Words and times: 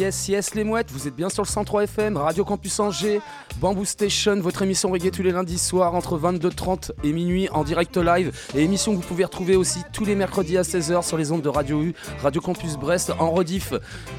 Yes, 0.00 0.28
yes, 0.28 0.54
les 0.54 0.64
mouettes, 0.64 0.90
vous 0.92 1.08
êtes 1.08 1.14
bien 1.14 1.28
sur 1.28 1.42
le 1.42 1.46
103 1.46 1.84
FM, 1.84 2.16
Radio 2.16 2.42
Campus 2.42 2.80
Angers, 2.80 3.20
Bamboo 3.60 3.84
Station, 3.84 4.40
votre 4.40 4.62
émission 4.62 4.90
reggae 4.90 5.10
tous 5.10 5.22
les 5.22 5.30
lundis 5.30 5.58
soirs 5.58 5.94
entre 5.94 6.18
22h30 6.18 6.92
et 7.04 7.12
minuit 7.12 7.50
en 7.50 7.64
direct 7.64 7.98
live. 7.98 8.32
Et 8.54 8.62
émission 8.62 8.92
que 8.92 8.96
vous 8.96 9.06
pouvez 9.06 9.24
retrouver 9.24 9.56
aussi 9.56 9.80
tous 9.92 10.06
les 10.06 10.14
mercredis 10.14 10.56
à 10.56 10.62
16h 10.62 11.06
sur 11.06 11.18
les 11.18 11.32
ondes 11.32 11.42
de 11.42 11.50
Radio 11.50 11.82
U, 11.82 11.94
Radio 12.22 12.40
Campus 12.40 12.78
Brest 12.78 13.12
en 13.18 13.30
rediff. 13.30 13.74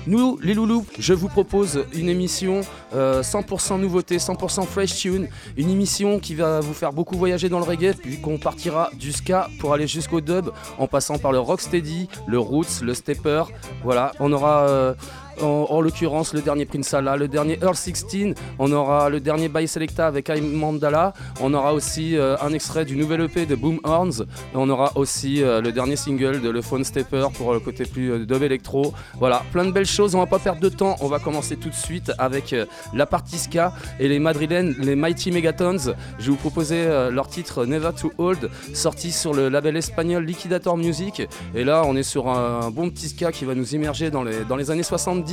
Nous, 0.05 0.37
les 0.43 0.53
loulous, 0.53 0.85
je 0.99 1.15
vous 1.15 1.29
propose 1.29 1.83
une 1.95 2.09
émission 2.09 2.61
euh, 2.93 3.23
100% 3.23 3.79
nouveauté, 3.79 4.17
100% 4.17 4.67
fresh 4.67 4.95
tune, 4.97 5.29
une 5.57 5.71
émission 5.71 6.19
qui 6.19 6.35
va 6.35 6.59
vous 6.59 6.75
faire 6.75 6.93
beaucoup 6.93 7.17
voyager 7.17 7.49
dans 7.49 7.57
le 7.57 7.65
reggae, 7.65 7.95
puis 7.95 8.21
qu'on 8.21 8.37
partira 8.37 8.91
du 8.99 9.11
ska 9.11 9.49
pour 9.59 9.73
aller 9.73 9.87
jusqu'au 9.87 10.21
dub, 10.21 10.51
en 10.77 10.85
passant 10.85 11.17
par 11.17 11.31
le 11.31 11.39
rocksteady, 11.39 12.07
le 12.27 12.37
roots, 12.37 12.83
le 12.83 12.93
stepper. 12.93 13.45
Voilà, 13.83 14.11
on 14.19 14.31
aura. 14.31 14.67
euh, 14.69 14.93
en, 15.41 15.67
en 15.69 15.81
l'occurrence 15.81 16.33
le 16.33 16.41
dernier 16.41 16.65
Prince 16.65 16.93
Allah, 16.93 17.15
le 17.17 17.27
dernier 17.27 17.57
Earl 17.61 17.75
16, 17.75 18.35
on 18.59 18.71
aura 18.71 19.09
le 19.09 19.19
dernier 19.19 19.49
By 19.49 19.67
Selecta 19.67 20.07
avec 20.07 20.29
Aim 20.29 20.41
Mandala, 20.41 21.13
on 21.41 21.53
aura 21.53 21.73
aussi 21.73 22.17
euh, 22.17 22.35
un 22.41 22.53
extrait 22.53 22.85
du 22.85 22.95
nouvel 22.95 23.21
EP 23.21 23.45
de 23.45 23.55
Boom 23.55 23.79
Horns, 23.83 24.25
on 24.53 24.69
aura 24.69 24.91
aussi 24.95 25.43
euh, 25.43 25.61
le 25.61 25.71
dernier 25.71 25.95
single 25.95 26.41
de 26.41 26.49
Le 26.49 26.61
Phone 26.61 26.83
Stepper 26.83 27.27
pour 27.37 27.53
le 27.53 27.59
côté 27.59 27.85
plus 27.85 28.11
euh, 28.11 28.25
électro. 28.41 28.93
Voilà, 29.19 29.43
plein 29.51 29.65
de 29.65 29.71
belles 29.71 29.85
choses, 29.85 30.15
on 30.15 30.19
va 30.19 30.25
pas 30.25 30.39
perdre 30.39 30.61
de 30.61 30.69
temps, 30.69 30.95
on 31.01 31.07
va 31.07 31.19
commencer 31.19 31.57
tout 31.57 31.69
de 31.69 31.75
suite 31.75 32.11
avec 32.17 32.53
euh, 32.53 32.65
la 32.93 33.05
partie 33.05 33.37
ska 33.37 33.73
et 33.99 34.07
les 34.07 34.19
madrilènes, 34.19 34.75
les 34.79 34.95
Mighty 34.95 35.31
Megatons. 35.31 35.93
Je 36.19 36.25
vais 36.25 36.31
vous 36.31 36.35
proposer 36.35 36.77
euh, 36.77 37.11
leur 37.11 37.27
titre 37.27 37.65
Never 37.65 37.91
Too 37.99 38.11
Old, 38.17 38.49
sorti 38.73 39.11
sur 39.11 39.33
le 39.33 39.49
label 39.49 39.77
espagnol 39.77 40.23
Liquidator 40.23 40.77
Music. 40.77 41.21
Et 41.55 41.63
là, 41.63 41.83
on 41.85 41.95
est 41.95 42.03
sur 42.03 42.27
un, 42.29 42.69
bon 42.71 42.89
petit 42.89 43.09
ska 43.09 43.31
qui 43.31 43.45
va 43.45 43.55
nous 43.55 43.75
immerger 43.75 44.11
dans 44.11 44.23
les 44.23 44.71
années 44.71 44.83
70. 44.83 45.30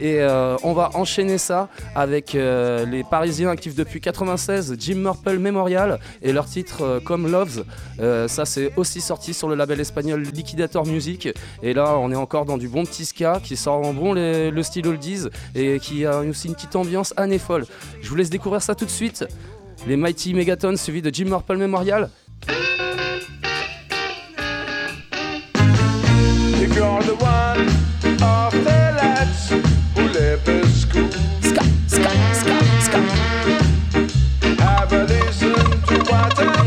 Et 0.00 0.20
euh, 0.20 0.56
on 0.62 0.72
va 0.72 0.90
enchaîner 0.94 1.38
ça 1.38 1.68
avec 1.94 2.34
euh, 2.34 2.86
les 2.86 3.02
Parisiens 3.02 3.50
actifs 3.50 3.74
depuis 3.74 4.00
96, 4.00 4.76
Jim 4.78 4.96
Murple 4.96 5.38
Memorial, 5.38 5.98
et 6.22 6.32
leur 6.32 6.46
titre 6.46 6.82
euh, 6.82 7.00
Comme 7.00 7.30
Loves. 7.30 7.64
Euh, 8.00 8.28
ça, 8.28 8.44
c'est 8.44 8.72
aussi 8.76 9.00
sorti 9.00 9.34
sur 9.34 9.48
le 9.48 9.54
label 9.54 9.80
espagnol 9.80 10.22
Liquidator 10.22 10.86
Music. 10.86 11.28
Et 11.62 11.74
là, 11.74 11.96
on 11.98 12.12
est 12.12 12.16
encore 12.16 12.44
dans 12.44 12.58
du 12.58 12.68
bon 12.68 12.84
petit 12.84 13.04
ska 13.04 13.40
qui 13.42 13.56
sort 13.56 13.84
en 13.84 13.92
bon 13.92 14.12
le 14.14 14.62
style 14.62 14.86
oldies 14.86 15.26
et 15.54 15.78
qui 15.80 16.06
a 16.06 16.20
aussi 16.20 16.48
une 16.48 16.54
petite 16.54 16.76
ambiance 16.76 17.12
année 17.16 17.38
folle. 17.38 17.66
Je 18.00 18.08
vous 18.08 18.16
laisse 18.16 18.30
découvrir 18.30 18.62
ça 18.62 18.74
tout 18.74 18.84
de 18.84 18.90
suite. 18.90 19.24
Les 19.86 19.96
Mighty 19.96 20.34
Megatons 20.34 20.76
suivis 20.76 21.02
de 21.02 21.12
Jim 21.12 21.26
Murple 21.26 21.56
Memorial. 21.56 22.10
cats 29.18 29.50
who 29.50 30.02
live 30.18 30.48
in 30.48 30.64
school. 30.68 31.10
Scott, 31.40 31.66
Scott, 31.88 32.36
Scott, 32.40 32.82
Scott. 32.86 33.08
Have 34.60 34.92
a 34.92 35.04
listen 35.04 35.54
to 35.88 35.96
what 36.10 36.38
I 36.38 36.57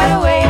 right 0.00 0.16
away. 0.16 0.49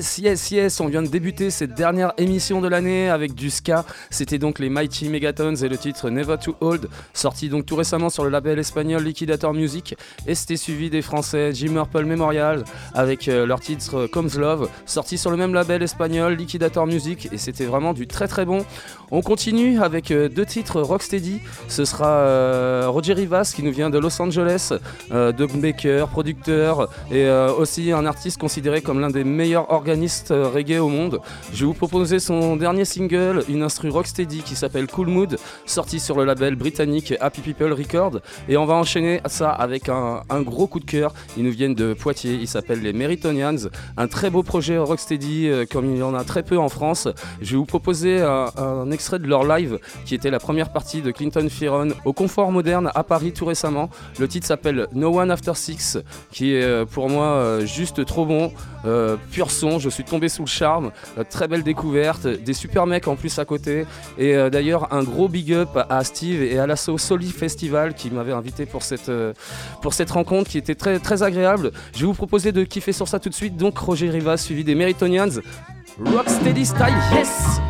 Yes, 0.00 0.16
yes, 0.16 0.50
yes, 0.50 0.80
on 0.80 0.86
vient 0.86 1.02
de 1.02 1.08
débuter 1.08 1.50
cette 1.50 1.74
dernière 1.74 2.14
émission 2.16 2.62
de 2.62 2.68
l'année 2.68 3.10
avec 3.10 3.34
du 3.34 3.50
ska. 3.50 3.84
C'était 4.08 4.38
donc 4.38 4.58
les 4.58 4.70
Mighty 4.70 5.10
Megatons 5.10 5.56
et 5.56 5.68
le 5.68 5.76
titre 5.76 6.08
Never 6.08 6.36
Too 6.42 6.54
Old, 6.62 6.88
sorti 7.12 7.50
donc 7.50 7.66
tout 7.66 7.76
récemment 7.76 8.08
sur 8.08 8.24
le 8.24 8.30
label 8.30 8.58
espagnol 8.58 9.02
Liquidator 9.02 9.52
Music. 9.52 9.94
Et 10.26 10.34
c'était 10.34 10.56
suivi 10.56 10.88
des 10.88 11.02
Français 11.02 11.52
Jim 11.52 11.74
Purple 11.74 12.06
Memorial 12.06 12.64
avec 12.94 13.28
euh, 13.28 13.44
leur 13.44 13.60
titre 13.60 14.06
Comes 14.06 14.30
Love, 14.38 14.70
sorti 14.86 15.18
sur 15.18 15.30
le 15.30 15.36
même 15.36 15.52
label 15.52 15.82
espagnol 15.82 16.32
Liquidator 16.32 16.86
Music. 16.86 17.28
Et 17.30 17.36
c'était 17.36 17.66
vraiment 17.66 17.92
du 17.92 18.06
très 18.06 18.26
très 18.26 18.46
bon. 18.46 18.64
On 19.10 19.20
continue 19.20 19.82
avec 19.82 20.12
euh, 20.12 20.30
deux 20.30 20.46
titres 20.46 20.80
Rocksteady. 20.80 21.42
Ce 21.68 21.84
sera 21.84 22.08
euh, 22.08 22.86
Roger 22.88 23.12
Rivas 23.12 23.52
qui 23.54 23.62
nous 23.62 23.72
vient 23.72 23.90
de 23.90 23.98
Los 23.98 24.22
Angeles, 24.22 24.72
euh, 25.12 25.32
Doug 25.32 25.50
Baker, 25.60 26.06
producteur 26.10 26.88
et 27.10 27.26
euh, 27.26 27.52
aussi 27.52 27.92
un 27.92 28.06
artiste 28.06 28.40
considéré 28.40 28.80
comme 28.80 29.00
l'un 29.00 29.10
des 29.10 29.24
meilleurs 29.24 29.70
organistes 29.70 29.89
euh, 30.30 30.48
reggae 30.48 30.78
au 30.78 30.88
monde. 30.88 31.20
Je 31.52 31.60
vais 31.60 31.66
vous 31.66 31.74
proposer 31.74 32.20
son 32.20 32.54
dernier 32.54 32.84
single, 32.84 33.42
une 33.48 33.62
instru 33.62 33.90
Rocksteady 33.90 34.42
qui 34.42 34.54
s'appelle 34.54 34.86
Cool 34.86 35.08
Mood, 35.08 35.36
sorti 35.66 35.98
sur 35.98 36.16
le 36.16 36.24
label 36.24 36.54
britannique 36.54 37.14
Happy 37.20 37.40
People 37.40 37.72
Records. 37.72 38.20
Et 38.48 38.56
on 38.56 38.66
va 38.66 38.74
enchaîner 38.74 39.20
ça 39.26 39.50
avec 39.50 39.88
un, 39.88 40.22
gros 40.42 40.68
coup 40.68 40.78
de 40.78 40.84
cœur. 40.84 41.12
Ils 41.36 41.42
nous 41.42 41.50
viennent 41.50 41.74
de 41.74 41.92
Poitiers, 41.92 42.34
ils 42.34 42.46
s'appellent 42.46 42.82
les 42.82 42.92
Meritonians. 42.92 43.68
Un 43.96 44.06
très 44.06 44.30
beau 44.30 44.44
projet 44.44 44.78
Rocksteady, 44.78 45.48
euh, 45.48 45.64
comme 45.68 45.90
il 45.90 45.98
y 45.98 46.02
en 46.02 46.14
a 46.14 46.22
très 46.22 46.44
peu 46.44 46.56
en 46.56 46.68
France. 46.68 47.08
Je 47.40 47.52
vais 47.52 47.56
vous 47.56 47.66
proposer 47.66 48.20
un, 48.20 48.90
extrait 48.92 49.18
de 49.18 49.26
leur 49.26 49.44
live 49.44 49.78
qui 50.04 50.14
était 50.14 50.30
la 50.30 50.38
première 50.38 50.72
partie 50.72 51.02
de 51.02 51.10
Clinton 51.10 51.48
Fearon 51.50 51.88
au 52.04 52.12
Confort 52.12 52.52
Moderne 52.52 52.90
à 52.94 53.02
Paris 53.02 53.32
tout 53.32 53.44
récemment. 53.44 53.90
Le 54.20 54.28
titre 54.28 54.46
s'appelle 54.46 54.86
No 54.92 55.18
One 55.18 55.32
After 55.32 55.54
Six, 55.54 55.98
qui 56.30 56.54
est 56.54 56.62
euh, 56.62 56.84
pour 56.84 57.08
moi 57.08 57.58
juste 57.64 58.04
trop 58.04 58.24
bon, 58.24 58.52
pur 59.32 59.50
son. 59.50 59.79
Je 59.80 59.88
suis 59.88 60.04
tombé 60.04 60.28
sous 60.28 60.42
le 60.42 60.48
charme, 60.48 60.92
Euh, 61.18 61.24
très 61.28 61.48
belle 61.48 61.62
découverte, 61.62 62.26
des 62.26 62.52
super 62.54 62.86
mecs 62.86 63.08
en 63.08 63.16
plus 63.16 63.38
à 63.38 63.44
côté. 63.44 63.86
Et 64.18 64.36
euh, 64.36 64.50
d'ailleurs, 64.50 64.92
un 64.92 65.02
gros 65.02 65.28
big 65.28 65.52
up 65.52 65.70
à 65.88 66.04
Steve 66.04 66.42
et 66.42 66.58
à 66.58 66.66
l'asso 66.66 66.96
Soli 66.98 67.30
Festival 67.30 67.94
qui 67.94 68.10
m'avait 68.10 68.32
invité 68.32 68.66
pour 68.66 68.82
cette, 68.82 69.08
euh, 69.08 69.32
pour 69.82 69.94
cette 69.94 70.10
rencontre 70.10 70.50
qui 70.50 70.58
était 70.58 70.74
très, 70.74 70.98
très 70.98 71.22
agréable. 71.22 71.72
Je 71.94 72.00
vais 72.00 72.06
vous 72.06 72.14
proposer 72.14 72.52
de 72.52 72.64
kiffer 72.64 72.92
sur 72.92 73.08
ça 73.08 73.18
tout 73.18 73.28
de 73.28 73.34
suite. 73.34 73.56
Donc, 73.56 73.78
Roger 73.78 74.10
Rivas 74.10 74.36
suivi 74.38 74.64
des 74.64 74.74
Meritonians. 74.74 75.40
Rocksteady 76.04 76.64
Style, 76.64 76.94
yes! 77.12 77.60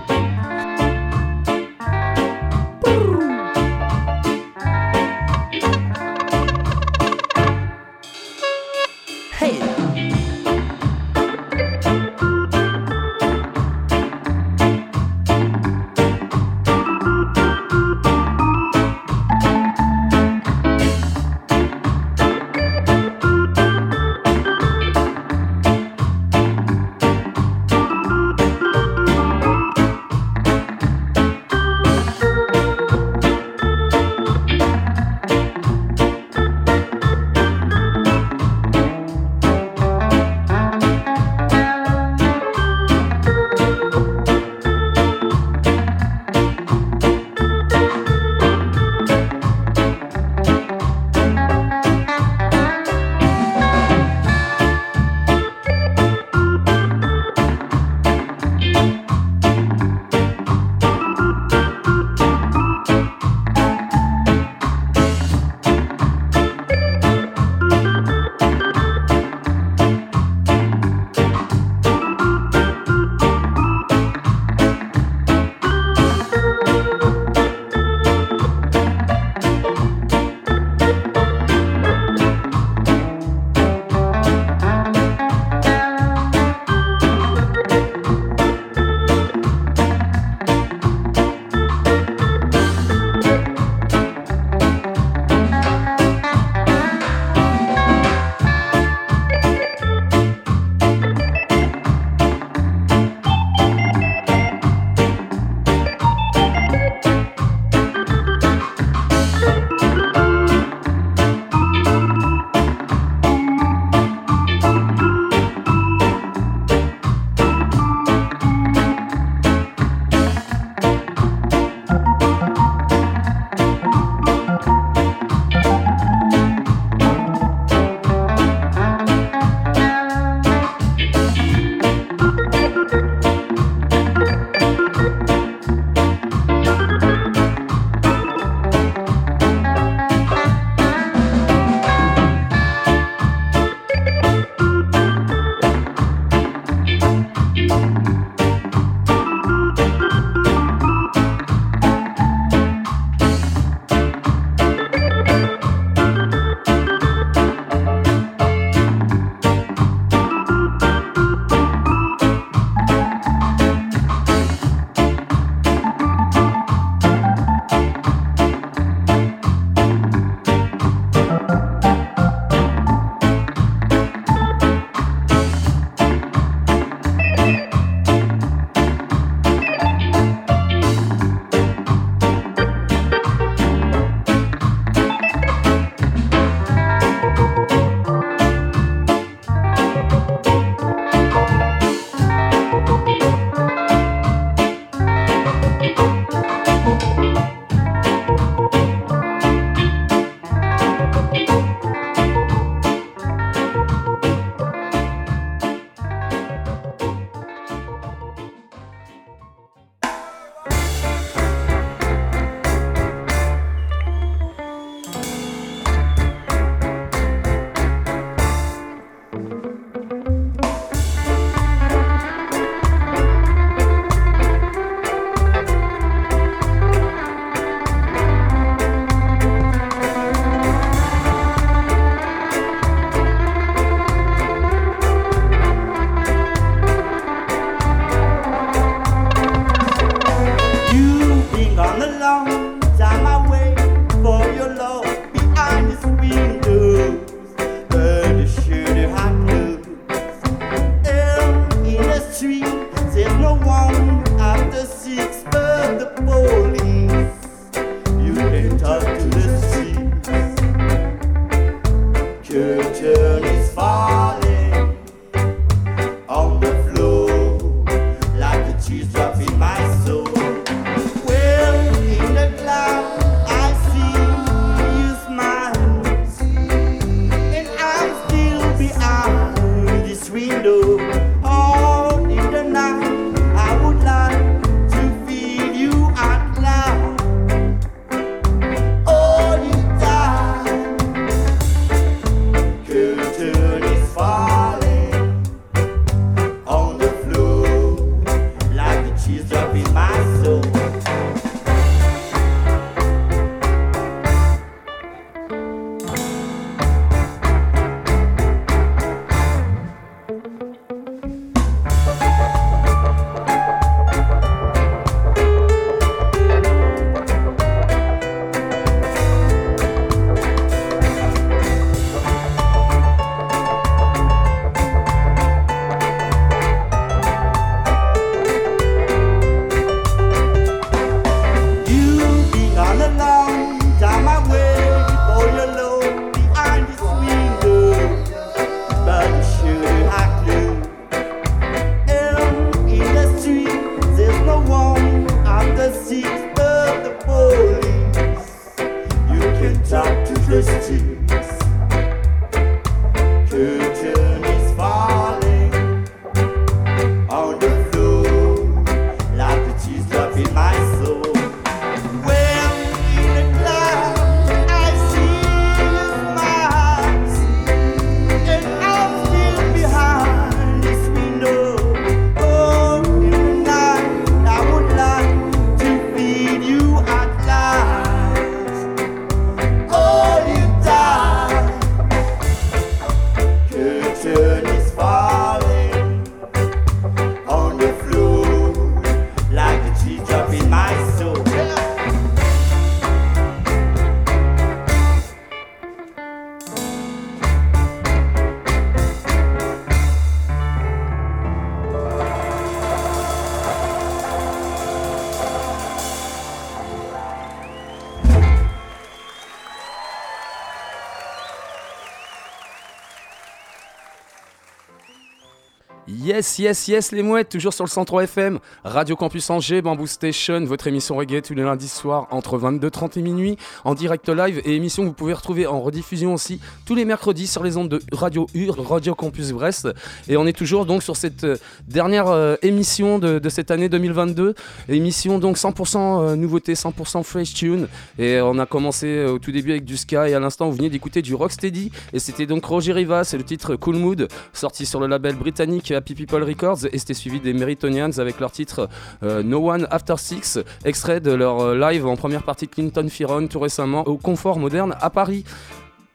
Yes, 416.40 416.59
yes, 416.59 416.88
yes, 416.88 417.12
les 417.12 417.23
mouettes, 417.23 417.50
toujours 417.50 417.75
sur 417.75 417.85
le 417.85 417.90
103 417.90 418.25
FM, 418.25 418.61
Radio 418.82 419.14
Campus 419.14 419.50
Angers, 419.50 419.82
Bamboo 419.82 420.06
Station, 420.06 420.64
votre 420.64 420.87
émission 420.87 421.16
reggae 421.16 421.42
tous 421.42 421.52
les 421.52 421.62
lundis 421.62 421.87
soirs 421.87 422.28
entre 422.30 422.59
22h30 422.59 423.18
et 423.18 423.20
minuit, 423.20 423.59
en 423.85 423.94
direct 423.94 424.26
live 424.31 424.62
et 424.64 424.74
émission 424.74 425.03
que 425.03 425.09
vous 425.09 425.12
pouvez 425.12 425.35
retrouver 425.35 425.66
en 425.66 425.83
rediffusion 425.83 426.33
aussi 426.33 426.59
tous 426.90 426.96
les 426.96 427.05
mercredis 427.05 427.46
sur 427.46 427.62
les 427.62 427.76
ondes 427.76 427.88
de 427.88 428.00
Radio 428.11 428.48
UR, 428.53 428.85
Radio 428.85 429.14
Campus 429.14 429.53
Brest. 429.53 429.88
Et 430.29 430.37
on 430.37 430.44
est 430.44 430.53
toujours 430.53 430.87
donc 430.87 431.05
sur 431.05 431.14
cette 431.14 431.44
euh, 431.44 431.57
dernière 431.87 432.26
euh, 432.26 432.57
émission 432.62 433.20
de, 433.20 433.40
cette 433.48 433.70
année 433.70 433.88
2022, 433.88 434.57
émission 434.88 435.38
donc 435.38 435.57
100% 435.57 435.98
euh, 435.98 436.35
nouveauté, 436.35 436.74
100% 436.74 437.22
fresh 437.22 437.55
tune. 437.55 437.87
Et 438.18 438.40
on 438.40 438.59
a 438.59 438.66
commencé 438.66 439.24
au 439.24 439.38
tout 439.38 439.53
début 439.53 439.70
avec 439.70 439.85
du 439.85 439.96
ska 439.96 440.29
et 440.29 440.35
à 440.35 440.40
l'instant 440.40 440.68
vous 440.68 440.79
venez 440.79 440.90
d'écouter 440.90 441.22
du 441.22 441.33
Rocksteady 441.33 441.92
et 442.12 442.18
c'était 442.18 442.46
donc 442.46 442.64
Roger 442.64 442.92
Rivas, 442.92 443.22
c'est 443.22 443.38
le 443.38 443.44
titre 443.44 443.76
Cool 443.76 443.94
Mood, 443.94 444.26
sorti 444.53 444.85
sur 444.85 444.98
le 444.98 445.07
label 445.07 445.37
britannique 445.37 445.92
Happy 445.92 446.16
People 446.16 446.42
Records 446.42 446.87
et 446.90 446.98
c'était 446.98 447.14
suivi 447.14 447.38
des 447.38 447.53
Meritonians 447.53 448.18
avec 448.18 448.40
leur 448.40 448.50
titre 448.50 448.88
No 449.22 449.70
One 449.70 449.87
After 449.92 450.16
Six, 450.18 450.59
extrait 450.85 451.20
de 451.20 451.31
leur 451.31 451.72
live 451.72 452.05
en 452.05 452.16
première 452.16 452.42
partie 452.42 452.66
de 452.66 452.72
Clinton 452.72 453.07
Firon 453.09 453.46
tout 453.46 453.61
récemment 453.61 454.03
au 454.09 454.16
Confort 454.16 454.59
Moderne 454.59 454.96
à 455.00 455.11
Paris. 455.11 455.44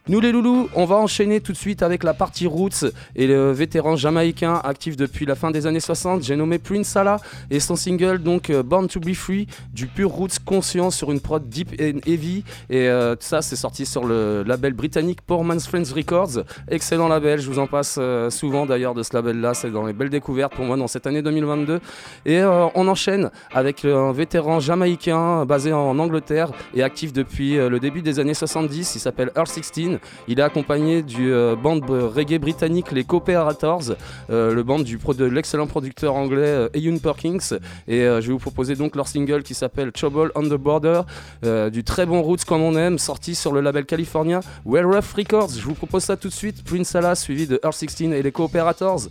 Nous 0.07 0.19
les 0.19 0.31
loulous, 0.31 0.69
on 0.75 0.85
va 0.85 0.97
enchaîner 0.97 1.41
tout 1.41 1.51
de 1.51 1.57
suite 1.57 1.81
avec 1.81 2.03
la 2.03 2.13
partie 2.13 2.45
Roots 2.45 2.85
et 3.15 3.25
le 3.25 3.51
vétéran 3.51 3.95
jamaïcain 3.95 4.61
actif 4.63 4.95
depuis 4.95 5.25
la 5.25 5.33
fin 5.33 5.49
des 5.49 5.65
années 5.65 5.79
60, 5.79 6.21
j'ai 6.21 6.35
nommé 6.35 6.59
Prince 6.59 6.89
Salah 6.89 7.17
et 7.49 7.59
son 7.59 7.75
single 7.75 8.19
donc 8.19 8.51
euh, 8.51 8.61
Born 8.61 8.87
to 8.87 8.99
Be 8.99 9.15
Free, 9.15 9.47
du 9.73 9.87
pur 9.87 10.11
Roots 10.11 10.37
conscient 10.45 10.91
sur 10.91 11.11
une 11.11 11.19
prod 11.19 11.49
deep 11.49 11.71
and 11.81 12.01
heavy. 12.05 12.43
Et 12.69 12.87
euh, 12.87 13.15
ça 13.19 13.41
c'est 13.41 13.55
sorti 13.55 13.87
sur 13.87 14.05
le 14.05 14.43
label 14.45 14.73
britannique 14.73 15.23
Poor 15.23 15.43
Man's 15.43 15.65
Friends 15.65 15.91
Records, 15.95 16.43
excellent 16.67 17.07
label, 17.07 17.41
je 17.41 17.49
vous 17.49 17.57
en 17.57 17.65
passe 17.65 17.95
euh, 17.97 18.29
souvent 18.29 18.67
d'ailleurs 18.67 18.93
de 18.93 19.01
ce 19.01 19.11
label 19.11 19.41
là, 19.41 19.55
c'est 19.55 19.71
dans 19.71 19.87
les 19.87 19.93
belles 19.93 20.11
découvertes 20.11 20.53
pour 20.53 20.65
moi 20.65 20.77
dans 20.77 20.87
cette 20.87 21.07
année 21.07 21.23
2022 21.23 21.79
et 22.27 22.43
on 22.43 22.87
enchaîne 22.87 23.31
avec 23.51 23.85
un 23.85 24.11
vétéran 24.11 24.59
jamaïcain 24.59 25.45
basé 25.45 25.73
en 25.73 25.97
Angleterre 25.97 26.51
et 26.75 26.83
actif 26.83 27.11
depuis 27.11 27.55
le 27.55 27.79
début 27.79 28.03
des 28.03 28.19
années 28.19 28.35
70, 28.35 28.93
il 28.93 28.99
s'appelle 28.99 29.31
Earl 29.35 29.47
16 29.47 29.94
il 30.27 30.39
est 30.39 30.43
accompagné 30.43 31.01
du 31.01 31.31
euh, 31.31 31.55
band 31.55 31.79
reggae 31.87 32.37
britannique 32.39 32.91
les 32.91 33.03
Cooperators, 33.03 33.95
euh, 34.29 34.53
le 34.53 34.63
band 34.63 34.79
du 34.79 34.97
pro- 34.97 35.13
de 35.13 35.25
l'excellent 35.25 35.67
producteur 35.67 36.15
anglais 36.15 36.41
euh, 36.45 36.69
Ian 36.75 36.97
Perkins. 36.97 37.57
Et 37.87 38.01
euh, 38.01 38.21
je 38.21 38.27
vais 38.27 38.33
vous 38.33 38.39
proposer 38.39 38.75
donc 38.75 38.95
leur 38.95 39.07
single 39.07 39.43
qui 39.43 39.53
s'appelle 39.53 39.91
Trouble 39.91 40.31
on 40.35 40.43
the 40.43 40.53
Border, 40.53 41.01
euh, 41.43 41.69
du 41.69 41.83
très 41.83 42.05
bon 42.05 42.21
roots 42.21 42.45
comme 42.45 42.61
on 42.61 42.75
aime, 42.75 42.97
sorti 42.99 43.35
sur 43.35 43.51
le 43.51 43.61
label 43.61 43.85
californien 43.85 44.39
Well 44.65 44.85
Rough 44.85 45.13
Records. 45.17 45.49
Je 45.57 45.61
vous 45.63 45.73
propose 45.75 46.03
ça 46.03 46.17
tout 46.17 46.29
de 46.29 46.33
suite. 46.33 46.63
Prince 46.63 46.89
Salah 46.89 47.15
suivi 47.15 47.47
de 47.47 47.59
Earl 47.63 47.73
16 47.73 48.01
et 48.13 48.21
les 48.23 48.31
Cooperators. 48.31 49.01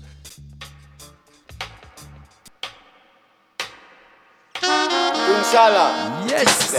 Yes! 6.27 6.75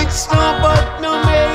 It's 0.00 0.26
no 0.32 0.58
but 0.62 1.00
no 1.02 1.22
maybe. 1.24 1.47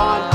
on 0.00 0.29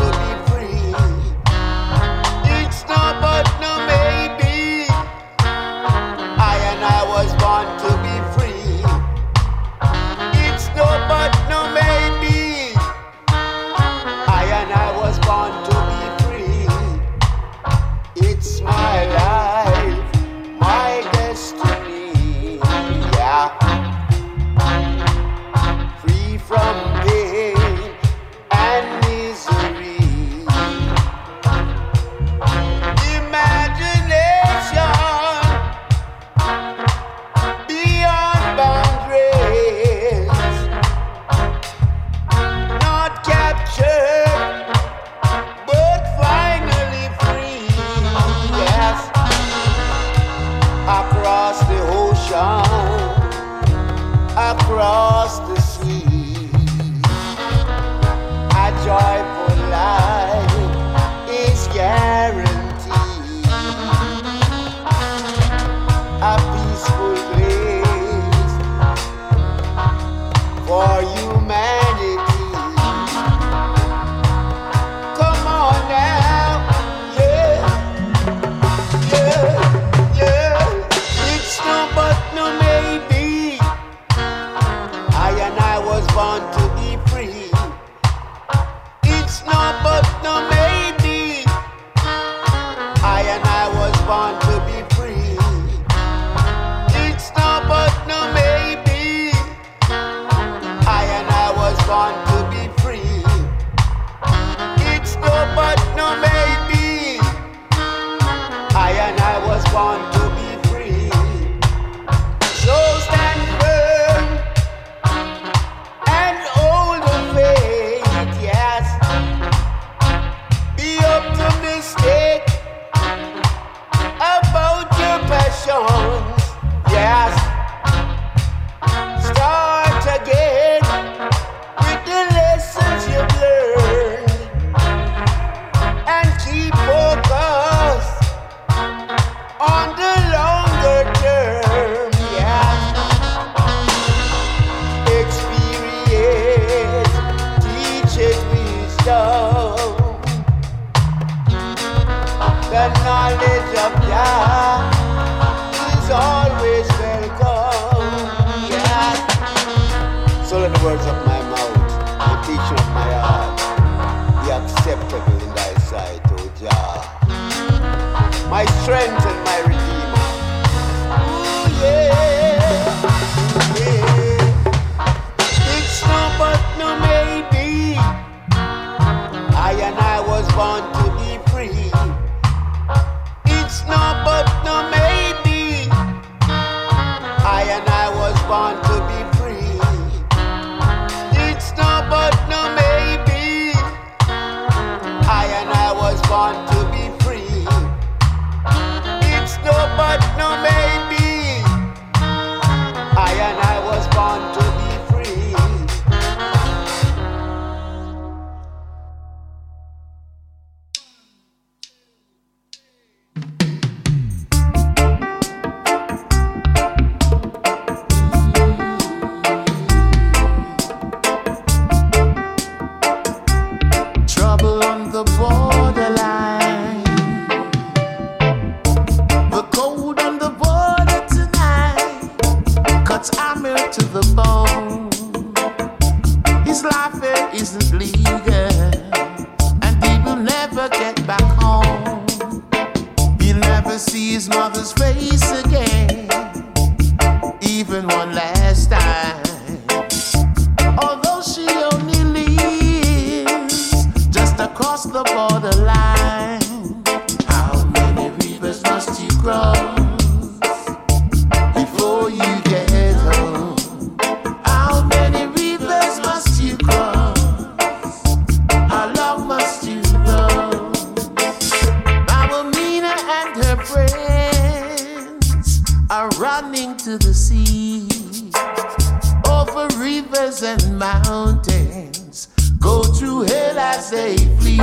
and 280.62 280.98
mountains, 280.98 282.48
go 282.80 283.02
to 283.02 283.41
hell 283.41 283.80
as 283.80 284.10
they 284.10 284.38
flee. 284.60 284.78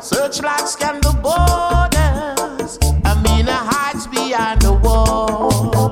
Searchlights 0.00 0.72
scan 0.72 1.00
the 1.00 1.12
borders, 1.22 2.78
I 3.04 3.14
mean 3.22 3.46
the 3.46 3.52
heights 3.54 4.06
behind 4.06 4.62
the 4.62 4.72
wall. 4.72 5.90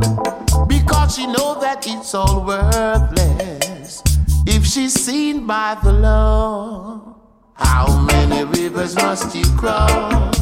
Because 0.67 1.15
she 1.15 1.27
know 1.27 1.61
that 1.61 1.87
it's 1.87 2.15
all 2.15 2.45
worthless 2.45 4.03
if 4.47 4.67
she's 4.67 4.95
seen 4.95 5.47
by 5.47 5.79
the 5.83 5.93
law. 5.93 7.17
How 7.55 8.01
many 8.01 8.45
rivers 8.45 8.97
must 8.97 9.35
you 9.35 9.45
cross 9.57 10.37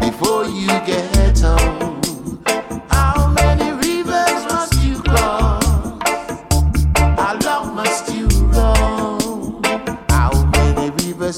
before 0.00 0.44
you 0.44 0.68
get 0.86 1.40
home? 1.40 1.91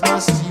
Christmas. 0.04 0.43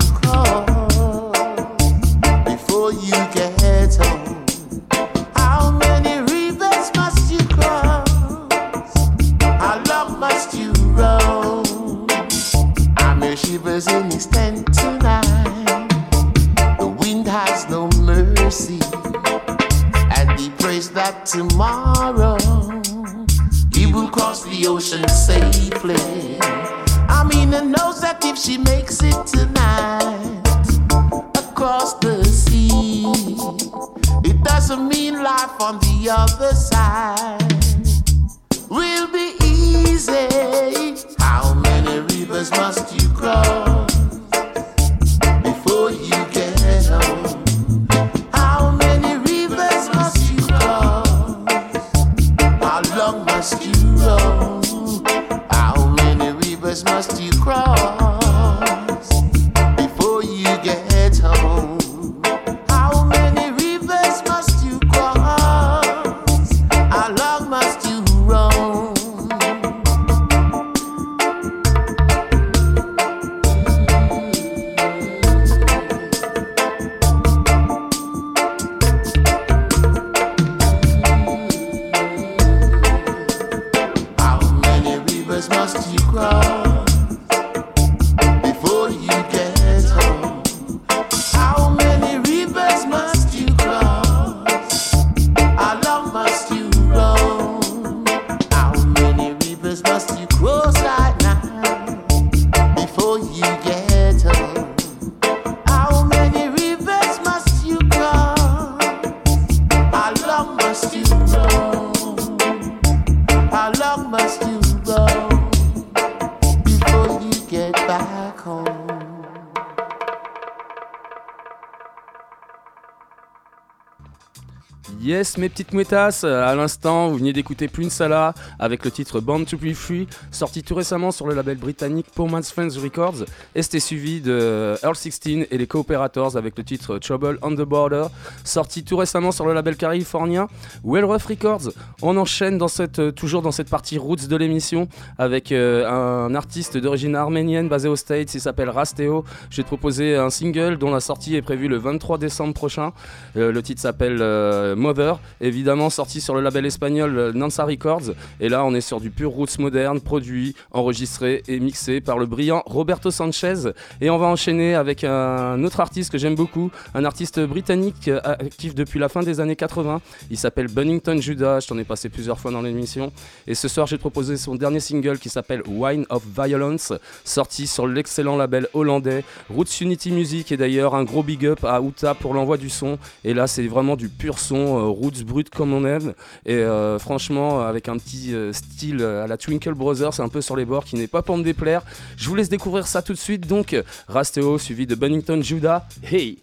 Mes 125.36 125.48
petites 125.48 125.72
mouettasses, 125.72 126.22
à 126.22 126.54
l'instant, 126.54 127.08
vous 127.08 127.16
venez 127.16 127.32
d'écouter 127.32 127.68
Sala 127.88 128.34
avec 128.58 128.84
le 128.84 128.90
titre 128.90 129.20
Born 129.20 129.44
to 129.44 129.56
Be 129.56 129.72
Free, 129.72 130.06
sorti 130.30 130.62
tout 130.62 130.74
récemment 130.74 131.10
sur 131.10 131.26
le 131.26 131.34
label 131.34 131.56
britannique 131.56 132.06
Poor 132.14 132.28
Friends 132.28 132.80
Records, 132.80 133.24
et 133.54 133.62
c'était 133.62 133.80
suivi 133.80 134.20
de 134.20 134.74
Earl 134.82 134.94
16 134.94 135.20
et 135.50 135.58
les 135.58 135.66
Cooperators 135.66 136.36
avec 136.36 136.56
le 136.56 136.62
titre 136.62 136.98
Trouble 136.98 137.38
on 137.42 137.50
the 137.52 137.62
Border, 137.62 138.06
sorti 138.44 138.84
tout 138.84 138.96
récemment 138.96 139.32
sur 139.32 139.46
le 139.46 139.54
label 139.54 139.76
californien 139.76 140.46
Well 140.84 141.04
Records. 141.04 141.72
On 142.02 142.16
enchaîne 142.16 142.56
dans 142.56 142.68
cette, 142.68 143.00
euh, 143.00 143.10
toujours 143.10 143.42
dans 143.42 143.52
cette 143.52 143.70
partie 143.70 143.98
roots 143.98 144.28
de 144.28 144.36
l'émission 144.36 144.88
avec 145.18 145.50
euh, 145.50 145.88
un 145.88 146.34
artiste 146.34 146.76
d'origine 146.76 147.16
arménienne 147.16 147.68
basé 147.68 147.88
aux 147.88 147.96
States, 147.96 148.34
il 148.34 148.40
s'appelle 148.40 148.70
Rasteo. 148.70 149.24
Je 149.50 149.56
vais 149.56 149.62
te 149.62 149.68
proposer 149.68 150.16
un 150.16 150.30
single 150.30 150.78
dont 150.78 150.90
la 150.90 151.00
sortie 151.00 151.34
est 151.34 151.42
prévue 151.42 151.68
le 151.68 151.76
23 151.76 152.18
décembre 152.18 152.54
prochain. 152.54 152.92
Euh, 153.36 153.52
le 153.52 153.62
titre 153.62 153.80
s'appelle 153.80 154.18
euh, 154.20 154.76
Mother, 154.76 155.18
évidemment 155.40 155.90
sorti 155.90 156.20
sur 156.20 156.34
le 156.34 156.40
label 156.40 156.66
espagnol 156.66 157.18
euh, 157.18 157.32
Nansa 157.32 157.64
Records. 157.64 158.14
Et 158.40 158.48
là, 158.48 158.64
on 158.64 158.74
est 158.74 158.80
sur 158.80 159.00
du 159.00 159.10
pur 159.10 159.30
roots 159.30 159.58
moderne, 159.58 160.00
produit, 160.00 160.54
enregistré 160.70 161.42
et 161.48 161.60
mixé 161.60 162.00
par 162.00 162.18
le 162.18 162.26
brillant 162.26 162.62
Roberto 162.66 163.10
Sanchez. 163.10 163.72
Et 164.00 164.10
on 164.10 164.18
va 164.18 164.26
enchaîner 164.26 164.74
avec 164.74 165.04
un 165.04 165.62
autre 165.64 165.80
artiste 165.80 166.10
que 166.10 166.18
j'aime 166.18 166.34
beaucoup, 166.34 166.70
un 166.94 167.04
artiste 167.04 167.40
britannique 167.40 168.08
euh, 168.08 168.20
actif 168.24 168.74
depuis 168.74 168.98
la 168.98 169.08
fin 169.08 169.22
des 169.22 169.40
années 169.40 169.56
80. 169.56 170.00
Il 170.30 170.38
s'appelle 170.38 170.68
Bunnington 170.68 171.20
Judah, 171.20 171.60
je 171.60 171.68
t'en 171.68 171.78
ai 171.78 171.84
passé 171.84 172.08
plusieurs 172.08 172.38
fois 172.38 172.50
dans 172.50 172.62
l'émission. 172.62 173.12
Et 173.46 173.54
ce 173.54 173.68
soir, 173.68 173.86
j'ai 173.86 173.98
proposé 173.98 174.36
son 174.36 174.54
dernier 174.54 174.80
single 174.80 175.18
qui 175.18 175.28
s'appelle 175.28 175.62
Wine 175.66 176.06
of 176.10 176.22
Violence, 176.36 176.92
sorti 177.24 177.66
sur 177.66 177.86
l'excellent 177.86 178.36
label 178.36 178.68
hollandais 178.74 179.24
Roots 179.50 179.80
Unity 179.80 180.10
Music. 180.12 180.52
Et 180.52 180.56
d'ailleurs, 180.56 180.94
un 180.94 181.04
gros 181.04 181.22
big 181.22 181.46
up 181.46 181.64
à 181.64 181.80
Uta 181.80 182.14
pour 182.14 182.34
l'envoi 182.34 182.56
du 182.56 182.70
son. 182.70 182.98
Et 183.24 183.34
là, 183.34 183.46
c'est 183.46 183.66
vraiment 183.66 183.96
du 183.96 184.08
pur 184.08 184.38
son, 184.38 184.78
euh, 184.78 184.82
roots 184.82 185.13
brut 185.22 185.48
comme 185.50 185.72
on 185.72 185.84
aime. 185.84 186.14
Et 186.46 186.54
euh, 186.54 186.98
franchement, 186.98 187.60
avec 187.60 187.88
un 187.88 187.96
petit 187.96 188.34
euh, 188.34 188.52
style 188.52 189.02
à 189.02 189.26
la 189.26 189.36
Twinkle 189.36 189.74
Brothers, 189.74 190.20
un 190.20 190.28
peu 190.28 190.40
sur 190.40 190.56
les 190.56 190.64
bords, 190.64 190.84
qui 190.84 190.96
n'est 190.96 191.06
pas 191.06 191.22
pour 191.22 191.36
me 191.36 191.42
déplaire. 191.42 191.82
Je 192.16 192.28
vous 192.28 192.34
laisse 192.34 192.48
découvrir 192.48 192.86
ça 192.86 193.02
tout 193.02 193.12
de 193.12 193.18
suite. 193.18 193.46
Donc, 193.46 193.76
Rasteo 194.08 194.58
suivi 194.58 194.86
de 194.86 194.94
Bunnington 194.94 195.40
Judah. 195.42 195.86
Hey! 196.02 196.38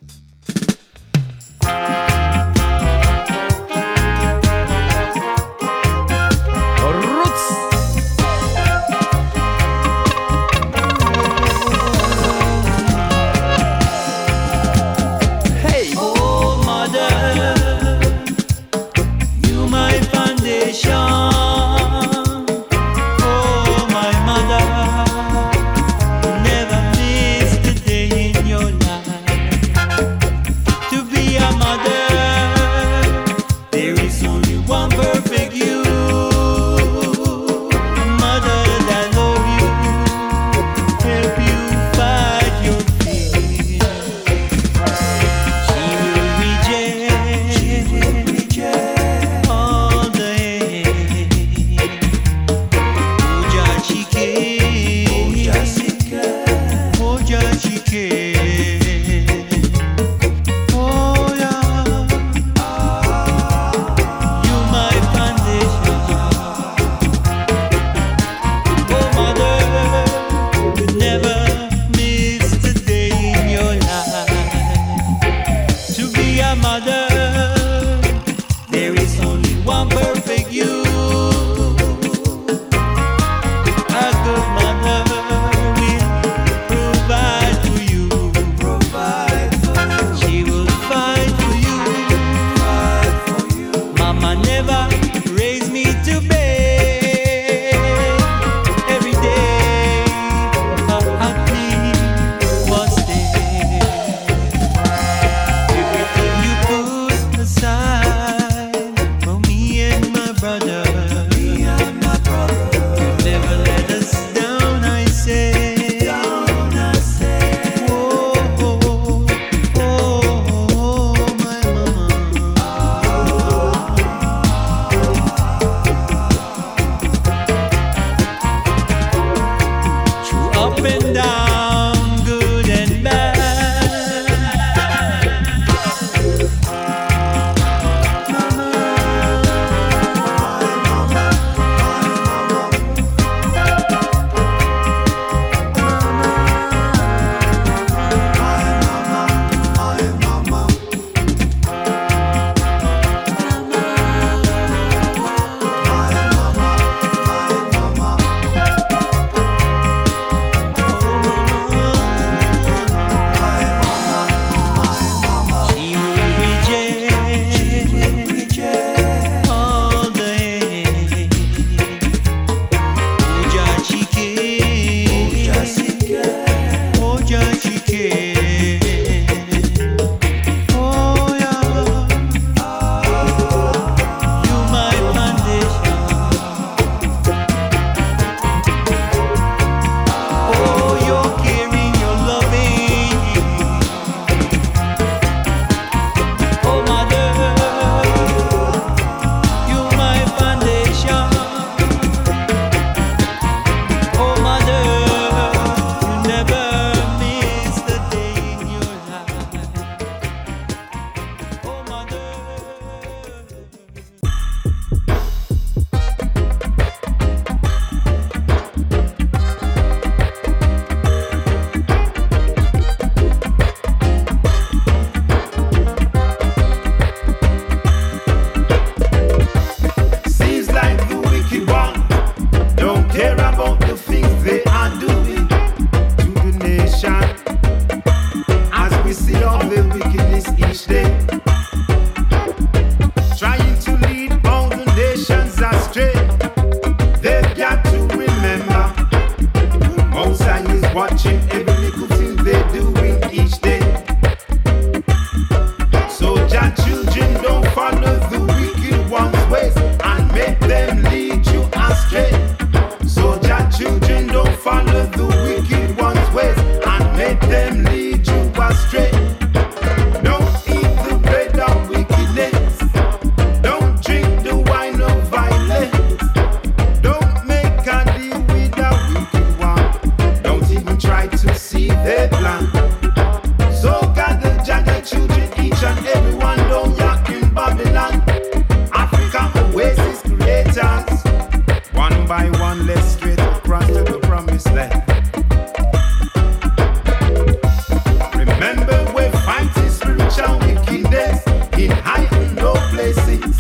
Remember, 298.36 299.14
we're 299.16 299.32
fighting 299.32 299.90
spiritual 299.90 300.60
wickedness 300.60 301.48
in 301.78 301.92
high 301.92 302.28
and 302.34 302.58
low 302.58 302.76
places. 302.90 303.60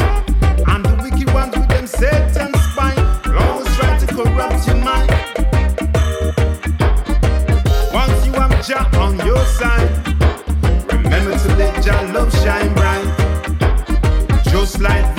And 0.67 0.83
the 0.83 0.99
wicked 1.01 1.33
ones 1.33 1.55
with 1.55 1.69
them 1.69 1.87
Satan's 1.87 2.59
spine 2.61 2.97
will 3.25 3.39
always 3.39 3.73
try 3.77 3.97
to 3.99 4.07
corrupt 4.07 4.67
your 4.67 4.75
mind. 4.83 5.09
Once 7.93 8.25
you 8.25 8.33
have 8.33 8.67
Jah 8.67 8.89
on 8.99 9.17
your 9.25 9.45
side, 9.45 9.89
remember 10.91 11.37
to 11.39 11.55
let 11.55 11.81
Jah 11.81 12.11
love 12.13 12.33
shine 12.43 12.73
bright. 12.73 13.07
Just 14.43 14.81
like 14.81 15.10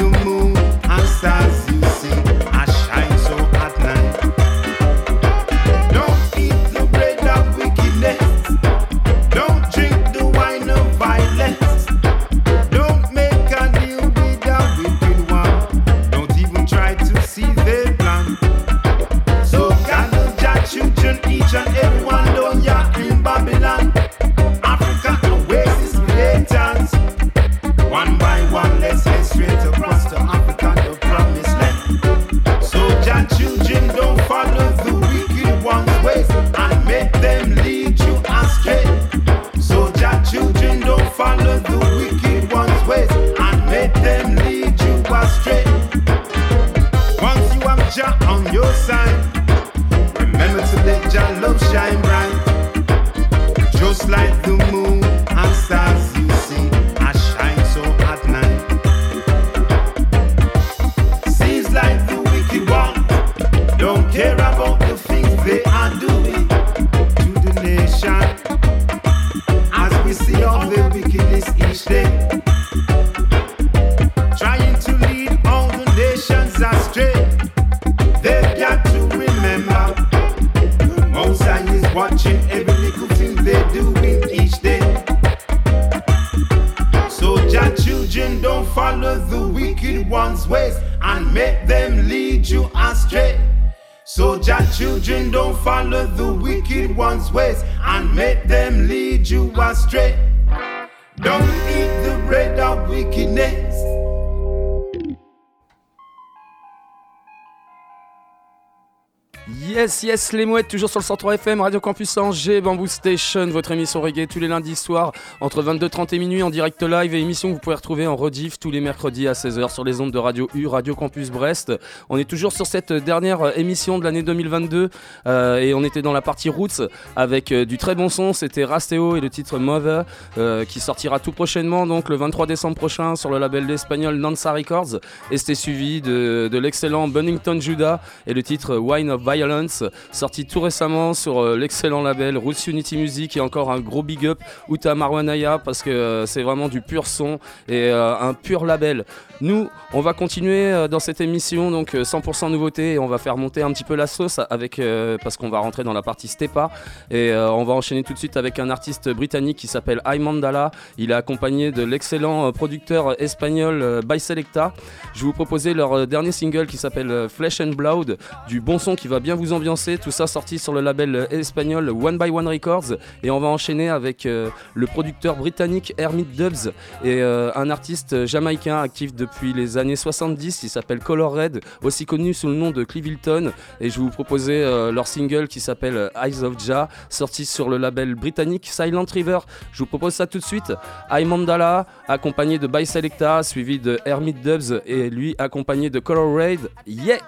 Yes, 110.03 110.32
les 110.32 110.46
mouettes, 110.46 110.66
toujours 110.66 110.90
sur 110.90 110.98
le 110.98 111.05
103 111.05 111.34
FM, 111.34 111.61
Radio 111.61 111.78
Campus 111.78 112.16
Angers, 112.16 112.61
Bamboo 112.61 112.88
Station, 112.88 113.46
votre 113.46 113.70
émission 113.70 114.00
reggae 114.00 114.26
tous 114.26 114.40
les 114.40 114.48
lundis 114.48 114.74
soirs 114.74 115.12
entre 115.40 115.62
22h30 115.62 116.12
et 116.12 116.18
minuit 116.18 116.42
en 116.42 116.50
direct 116.50 116.82
live 116.82 117.14
et 117.14 117.20
émission 117.20 117.50
que 117.50 117.55
vous 117.55 117.61
pouvez 117.61 117.76
retrouver 117.76 118.09
en 118.09 118.16
rediff 118.16 118.59
tous 118.59 118.72
les 118.72 118.80
mercredis 118.80 119.28
à 119.28 119.32
16h 119.34 119.72
sur 119.72 119.84
les 119.84 120.00
ondes 120.00 120.11
de 120.11 120.18
Radio 120.18 120.48
U, 120.55 120.66
Radio 120.66 120.96
Campus 120.96 121.30
Brest. 121.30 121.72
On 122.09 122.18
est 122.18 122.24
toujours 122.24 122.53
sur 122.53 122.66
cette 122.66 122.92
dernière 122.92 123.57
émission 123.57 124.00
de 124.00 124.05
l'année 124.05 124.24
2022 124.24 124.90
euh, 125.26 125.59
et 125.59 125.72
on 125.72 125.84
était 125.84 126.03
dans 126.03 126.12
la 126.12 126.20
partie 126.22 126.48
Roots 126.48 126.82
avec 127.14 127.53
euh, 127.53 127.64
du 127.64 127.78
très 127.78 127.94
bon 127.94 128.09
son, 128.09 128.32
c'était 128.32 128.64
Rasteo 128.64 129.14
et 129.14 129.20
le 129.20 129.30
titre 129.30 129.61
Mother 129.61 130.05
euh, 130.36 130.64
qui 130.64 130.80
sortira 130.80 131.20
tout 131.20 131.32
prochainement, 131.32 131.86
donc 131.86 132.09
le 132.09 132.16
23 132.16 132.46
décembre 132.46 132.74
prochain 132.74 133.14
sur 133.14 133.30
le 133.30 133.38
label 133.38 133.70
espagnol 133.70 134.16
Nansa 134.16 134.53
Records 134.53 134.96
et 135.30 135.38
c'était 135.38 135.55
suivi 135.55 136.00
de, 136.00 136.48
de 136.50 136.59
l'excellent 136.59 137.07
Bunnington 137.07 137.61
Judah 137.61 138.00
et 138.26 138.34
le 138.34 138.42
titre 138.42 138.76
Wine 138.76 139.11
of 139.11 139.22
Violence, 139.22 139.84
sorti 140.11 140.47
tout 140.47 140.61
récemment 140.61 141.14
sur 141.14 141.40
euh, 141.40 141.57
l'excellent 141.57 142.03
label 142.03 142.36
Roots 142.36 142.66
Unity 142.66 142.97
Music 142.97 143.36
et 143.36 143.40
encore 143.40 143.70
un 143.70 143.80
gros 143.80 144.03
big 144.03 144.26
up 144.26 144.40
Uta 144.68 144.95
Marwanaya 144.95 145.59
parce 145.59 145.82
que 145.82 145.90
euh, 145.90 146.26
c'est 146.26 146.43
vraiment 146.43 146.68
du 146.68 146.80
pur 146.80 147.07
son 147.07 147.38
et 147.68 147.90
euh, 147.90 148.16
un 148.18 148.34
pur 148.34 148.64
label. 148.64 149.05
Nous, 149.43 149.68
on 149.93 150.01
va 150.03 150.12
continuer 150.12 150.70
euh, 150.70 150.86
dans 150.86 151.01
cette 151.01 151.20
émission, 151.20 151.72
donc 151.72 151.97
euh, 151.97 152.05
100% 152.05 152.53
nouveauté 152.53 152.93
et 152.93 152.99
on 153.01 153.09
va 153.09 153.18
faire 153.18 153.36
monter 153.36 153.62
un 153.62 153.72
petit 153.72 153.82
peu 153.82 153.97
la 153.97 154.07
sauce 154.07 154.38
avec 154.51 154.78
euh, 154.78 155.18
parce 155.20 155.36
qu'on 155.36 155.49
va 155.51 155.59
rentrer 155.59 155.82
dans 155.82 155.93
la 155.93 156.01
partie 156.01 156.28
Stepa 156.28 156.70
et 157.11 157.32
euh, 157.32 157.51
on 157.51 157.64
va 157.64 157.72
enchaîner 157.72 158.05
tout 158.05 158.12
de 158.12 158.18
suite 158.18 158.36
avec 158.36 158.61
un 158.61 158.70
artiste 158.70 159.09
britannique 159.09 159.59
qui 159.59 159.66
s'appelle 159.66 160.01
Ay 160.05 160.20
Mandala. 160.20 160.70
Il 160.97 161.11
est 161.11 161.14
accompagné 161.14 161.72
de 161.72 161.82
l'excellent 161.82 162.47
euh, 162.47 162.53
producteur 162.53 163.20
espagnol 163.20 163.82
euh, 163.82 164.01
By 164.01 164.20
Selecta. 164.20 164.74
Je 165.12 165.24
vous 165.24 165.32
proposer 165.32 165.74
leur 165.74 165.93
euh, 165.93 166.07
dernier 166.07 166.30
single 166.30 166.68
qui 166.68 166.76
s'appelle 166.76 167.11
euh, 167.11 167.28
Flesh 167.28 167.61
and 167.61 167.72
Blood, 167.76 168.18
du 168.47 168.61
bon 168.61 168.78
son 168.78 168.95
qui 168.95 169.09
va 169.09 169.18
bien 169.18 169.34
vous 169.34 169.53
ambiancer. 169.53 169.99
Tout 169.99 170.12
ça 170.12 170.28
sorti 170.28 170.61
sur 170.61 170.72
le 170.72 170.80
label 170.80 171.16
euh, 171.16 171.26
espagnol 171.30 171.90
One 171.90 172.16
by 172.16 172.30
One 172.30 172.47
Records. 172.47 172.95
Et 173.24 173.30
on 173.32 173.40
va 173.40 173.49
enchaîner 173.49 173.88
avec 173.88 174.24
euh, 174.24 174.51
le 174.74 174.86
producteur 174.86 175.34
britannique 175.34 175.95
Hermit 175.99 176.26
Dubs 176.26 176.70
et 177.03 177.20
euh, 177.20 177.51
un 177.57 177.70
artiste 177.70 178.24
jamaïcain 178.26 178.80
actif 178.80 179.12
depuis 179.12 179.32
les 179.43 179.78
années 179.78 179.97
70. 179.97 180.62
Il 180.62 180.68
s'appelle 180.68 181.01
Color 181.01 181.33
Red, 181.33 181.61
aussi 181.83 182.07
connu 182.07 182.35
sous 182.35 182.49
le 182.49 182.55
nom 182.55 182.70
de 182.70 182.85
Clevilton. 182.85 183.53
Et 183.80 183.91
je 183.91 183.97
vais 183.97 184.05
vous 184.05 184.11
proposer 184.11 184.62
euh, 184.62 184.93
leur 184.93 185.07
single 185.07 185.49
qui 185.49 185.61
s'appelle 185.61 186.11
Eyes 186.22 186.45
of 186.45 186.59
Jah, 186.59 186.89
sorti 187.09 187.45
sur 187.45 187.68
le 187.68 187.78
label 187.78 188.14
britannique 188.14 188.68
Silent 188.68 189.07
River. 189.12 189.41
Je 189.72 189.80
vous 189.80 189.87
propose 189.87 190.14
ça 190.14 190.26
tout 190.26 190.39
de 190.39 190.45
suite. 190.45 190.72
Ay 191.11 191.24
Mandala, 191.24 191.87
accompagné 192.07 192.59
de 192.59 192.66
By 192.66 192.87
Selecta, 192.87 193.43
suivi 193.43 193.78
de 193.78 193.99
Hermit 194.05 194.35
Dubs 194.35 194.80
et 194.87 195.11
lui 195.11 195.35
accompagné 195.39 195.91
de 195.91 195.99
Color 195.99 196.37
Red. 196.37 196.61
Yeah! 196.87 197.18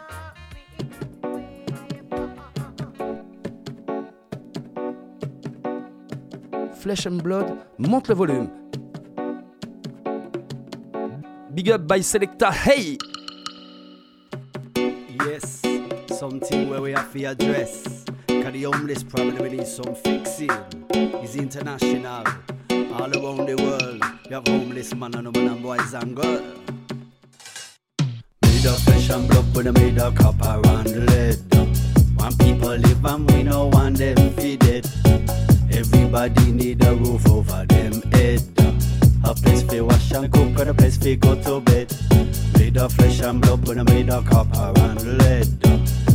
Flesh 6.80 7.07
and 7.07 7.22
Blood, 7.22 7.46
monte 7.78 8.09
le 8.09 8.14
volume. 8.14 8.63
Big 11.55 11.70
up 11.70 11.86
by 11.86 12.00
Selecta, 12.00 12.50
hey! 12.52 12.98
Yes, 15.24 15.62
something 16.09 16.68
where 16.68 16.80
we 16.80 16.90
have 16.90 17.12
to 17.12 17.24
address. 17.26 18.05
Cause 18.26 18.52
the 18.52 18.64
homeless 18.64 19.05
problem 19.05 19.40
we 19.40 19.50
need 19.50 19.66
some 19.68 19.94
fixing. 19.94 20.50
It's 20.90 21.36
international. 21.36 22.24
All 22.94 23.07
around 23.07 23.46
the 23.46 23.57
world, 23.57 24.02
you 24.28 24.34
have 24.34 24.48
homeless 24.48 24.96
man 24.96 25.14
and 25.14 25.26
woman 25.36 25.52
and 25.52 25.62
boys 25.62 25.94
and 25.94 26.16
girls. 26.16 26.42
Made 28.42 28.66
of 28.66 28.78
flesh 28.80 29.11
and 29.11 29.28
blood, 29.28 29.46
but 29.55 29.68
I 29.68 29.70
made 29.70 29.98
of 30.00 30.16
copper 30.16 30.61
and 30.68 31.07
lead. 31.07 31.38
One 32.16 32.36
people 32.38 32.74
live 32.74 33.05
and 33.05 33.30
we 33.30 33.44
no 33.44 33.66
want 33.66 33.98
them 33.98 34.16
feed 34.32 34.64
it. 34.64 34.88
Everybody 35.70 36.50
need 36.50 36.84
a 36.84 36.94
roof 36.96 37.28
over 37.28 37.64
them 37.68 38.02
head. 38.11 38.63
A 39.24 39.34
place 39.34 39.62
for 39.62 39.84
wash 39.84 40.12
and 40.12 40.30
cook 40.30 40.58
and 40.58 40.70
a 40.70 40.74
place 40.74 40.98
for 40.98 41.14
go 41.16 41.34
to 41.42 41.60
bed. 41.60 41.92
Made 42.58 42.76
of 42.76 42.92
flesh 42.92 43.20
and 43.22 43.40
blood, 43.40 43.64
but 43.64 43.78
I 43.78 43.82
made 43.82 44.10
of 44.10 44.26
copper 44.26 44.72
and 44.80 45.18
lead. 45.18 45.46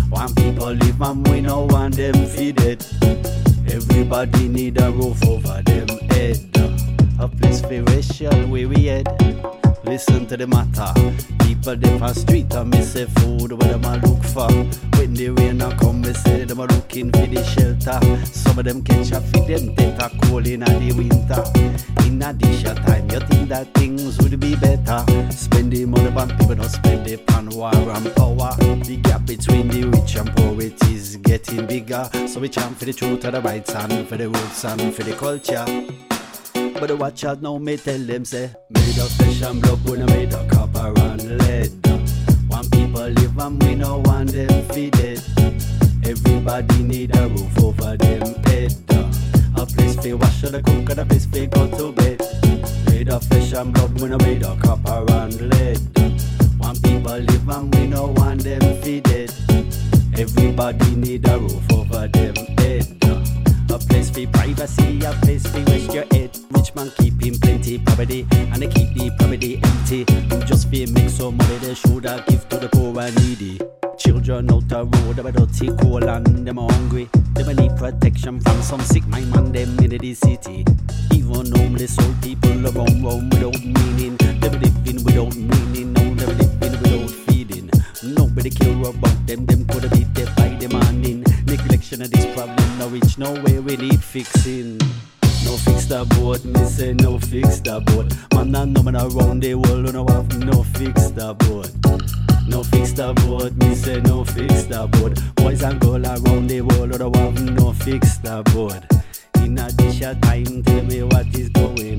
One 0.09 0.33
people 0.35 0.73
live 0.73 1.01
and 1.01 1.27
we 1.27 1.41
no 1.41 1.61
want 1.61 1.95
them 1.95 2.25
feed 2.27 2.59
it. 2.61 2.87
Everybody 3.71 4.47
need 4.47 4.79
a 4.81 4.91
roof 4.91 5.25
over 5.27 5.61
them 5.63 5.87
head. 6.09 6.39
A 7.19 7.27
place 7.27 7.61
for 7.61 7.81
racial 7.83 8.47
where 8.47 8.67
we 8.67 8.85
head. 8.85 9.58
Listen 9.83 10.25
to 10.27 10.37
the 10.37 10.45
matter. 10.45 10.93
People 11.45 11.75
them 11.75 12.03
on 12.03 12.13
street 12.13 12.53
and 12.53 12.69
me 12.69 12.81
say 12.81 13.05
food 13.05 13.51
where 13.53 13.77
them 13.77 13.85
a 13.85 13.97
look 13.97 14.23
for. 14.23 14.51
When 14.97 15.13
the 15.13 15.29
rain 15.29 15.61
a 15.61 15.75
come, 15.77 16.01
me 16.01 16.13
say 16.13 16.43
them 16.43 16.59
a 16.59 16.65
looking 16.65 17.11
for 17.11 17.25
the 17.25 17.43
shelter. 17.43 17.99
Some 18.25 18.59
of 18.59 18.65
them 18.65 18.83
catch 18.83 19.11
a 19.11 19.21
feed 19.21 19.47
them 19.47 19.75
take 19.75 19.99
a 19.99 20.09
cold 20.23 20.47
in 20.47 20.59
the 20.59 20.93
winter. 20.95 21.43
In 22.05 22.21
a 22.21 22.33
dish 22.33 22.63
a 22.65 22.75
time, 22.75 23.09
you 23.09 23.19
think 23.21 23.49
that 23.49 23.73
things 23.73 24.17
would 24.19 24.39
be 24.39 24.55
better. 24.55 25.03
Spend 25.31 25.71
the 25.71 25.85
money 25.85 26.07
on 26.09 26.29
people, 26.37 26.55
don't 26.55 26.69
spend 26.69 27.07
it 27.07 27.31
on 27.33 27.49
war 27.49 27.73
and 27.73 28.15
power. 28.15 28.55
The 28.83 28.99
gap 29.01 29.25
between 29.25 29.69
the 29.69 29.85
rich 29.85 30.15
and 30.15 30.29
poor 30.35 30.61
it 30.61 30.81
is 30.89 31.15
getting 31.17 31.65
bigger. 31.65 32.09
So 32.27 32.39
we 32.39 32.49
chant 32.49 32.77
for 32.77 32.85
the 32.85 32.93
truth 32.93 33.23
of 33.25 33.31
the 33.31 33.41
rights 33.41 33.73
and 33.73 34.07
for 34.07 34.17
the 34.17 34.29
roots 34.29 34.65
and 34.65 34.93
for 34.93 35.03
the 35.03 35.13
culture. 35.13 35.65
But 36.79 36.87
the 36.87 36.95
watch 36.95 37.25
out 37.25 37.41
now, 37.41 37.57
me 37.57 37.75
tell 37.75 37.99
them 37.99 38.23
say 38.23 38.51
Made 38.69 38.97
of 38.99 39.11
flesh 39.11 39.41
and 39.41 39.61
blood, 39.61 39.83
we 39.83 39.97
no 39.97 40.05
made 40.05 40.33
of 40.33 40.47
copper 40.47 40.93
and 41.01 41.37
lead. 41.39 41.71
One 42.47 42.69
people 42.69 43.01
live 43.01 43.37
and 43.37 43.61
we 43.61 43.75
no 43.75 43.97
want 44.05 44.31
them 44.31 44.63
feed 44.69 44.95
it 44.99 45.21
Everybody 46.05 46.83
need 46.83 47.13
a 47.17 47.27
roof 47.27 47.59
over 47.61 47.97
them 47.97 48.33
head. 48.45 48.73
A 49.57 49.65
place 49.65 49.95
for 49.95 50.15
wash 50.15 50.43
and 50.43 50.55
a 50.55 50.61
cook 50.63 50.89
and 50.91 50.99
a 50.99 51.05
place 51.05 51.25
for 51.25 51.45
go 51.47 51.67
to 51.67 51.91
bed. 51.91 52.21
Made 52.85 53.09
of 53.09 53.25
flesh 53.25 53.51
and 53.51 53.73
blood, 53.73 53.99
we 53.99 54.07
no 54.07 54.17
made 54.19 54.43
of 54.43 54.57
copper 54.61 55.05
and 55.11 55.41
lead. 55.51 55.79
One 56.59 56.79
people 56.79 57.17
live 57.17 57.49
and 57.49 57.75
we 57.75 57.87
no 57.87 58.07
want 58.07 58.43
them 58.43 58.61
feed 58.81 59.05
it 59.09 59.33
Everybody 60.17 60.95
need 60.95 61.27
a 61.27 61.39
roof 61.39 61.71
over 61.73 62.07
them 62.07 62.35
head 62.35 62.99
for 64.25 64.31
privacy, 64.31 64.99
place 65.21 65.45
for 65.47 65.59
rest 65.59 65.93
your 65.93 66.05
head. 66.11 66.37
Rich 66.51 66.75
man 66.75 66.91
keeping 66.97 67.39
plenty 67.39 67.77
property, 67.79 68.25
and 68.31 68.61
they 68.61 68.67
keep 68.67 68.93
the 68.93 69.11
property 69.17 69.59
empty. 69.63 70.05
And 70.31 70.45
just 70.45 70.67
for 70.67 70.93
make 70.93 71.09
some 71.09 71.37
money, 71.37 71.57
they 71.57 71.73
should 71.73 72.05
have 72.05 72.25
give 72.27 72.47
to 72.49 72.57
the 72.57 72.69
poor 72.69 72.99
and 72.99 73.15
needy. 73.21 73.59
Children 73.97 74.51
out 74.51 74.67
the 74.67 74.85
road, 74.85 75.15
them 75.15 75.25
a 75.27 75.31
dirty 75.31 75.67
cold 75.77 76.03
and 76.03 76.47
them 76.47 76.57
hungry. 76.57 77.09
They 77.33 77.53
need 77.53 77.75
protection 77.77 78.39
from 78.39 78.61
some 78.61 78.81
sick 78.81 79.05
mind 79.07 79.31
man 79.31 79.51
them 79.51 79.77
in 79.79 79.97
the 79.97 80.13
city. 80.13 80.65
Even 81.13 81.51
homeless 81.51 81.97
old 81.99 82.21
people 82.21 82.65
around 82.67 83.03
roam 83.03 83.29
without 83.29 83.63
meaning. 83.63 84.17
Them 84.17 84.59
living 84.59 85.03
without 85.03 85.35
meaning, 85.35 85.93
no, 85.93 86.03
them 86.15 86.37
living 86.37 86.71
without 86.81 87.09
feeding. 87.09 87.69
Nobody 88.03 88.49
care 88.49 88.81
about 88.81 89.27
them, 89.27 89.45
them 89.45 89.58
Neglection 91.89 92.05
of 92.05 92.11
this 92.11 92.35
problem, 92.35 92.77
no 92.77 92.87
reach 92.89 93.17
nowhere, 93.17 93.61
we 93.63 93.75
need 93.77 94.03
fixing. 94.03 94.77
No 95.43 95.57
fix 95.57 95.85
the 95.85 96.05
boat, 96.19 96.45
me 96.45 96.63
say 96.65 96.93
no 96.93 97.17
fix 97.17 97.61
the 97.61 97.79
boat. 97.81 98.13
Man 98.35 98.55
and 98.55 98.73
no 98.75 98.83
man 98.83 98.95
around 98.95 99.41
the 99.41 99.55
world 99.55 99.91
no 99.93 100.05
have 100.05 100.37
no 100.37 100.61
fix 100.63 101.09
the 101.11 101.33
boat. 101.33 101.71
No 102.47 102.63
fix 102.63 102.91
the 102.93 103.13
boat, 103.25 103.55
me 103.55 103.73
say 103.73 104.01
no 104.01 104.23
fix 104.23 104.65
the 104.65 104.87
boat. 104.87 105.19
Boys 105.35 105.63
and 105.63 105.79
girls 105.81 106.05
around 106.05 106.47
the 106.47 106.61
world 106.61 106.99
no 106.99 107.11
have 107.15 107.41
no 107.41 107.73
fix 107.73 108.17
the 108.17 108.43
boat. 108.53 108.83
In 109.43 109.57
a 109.57 109.71
dish 109.71 109.99
time, 109.99 110.63
tell 110.63 110.83
me 110.83 111.01
what 111.01 111.25
is 111.35 111.49
going 111.49 111.98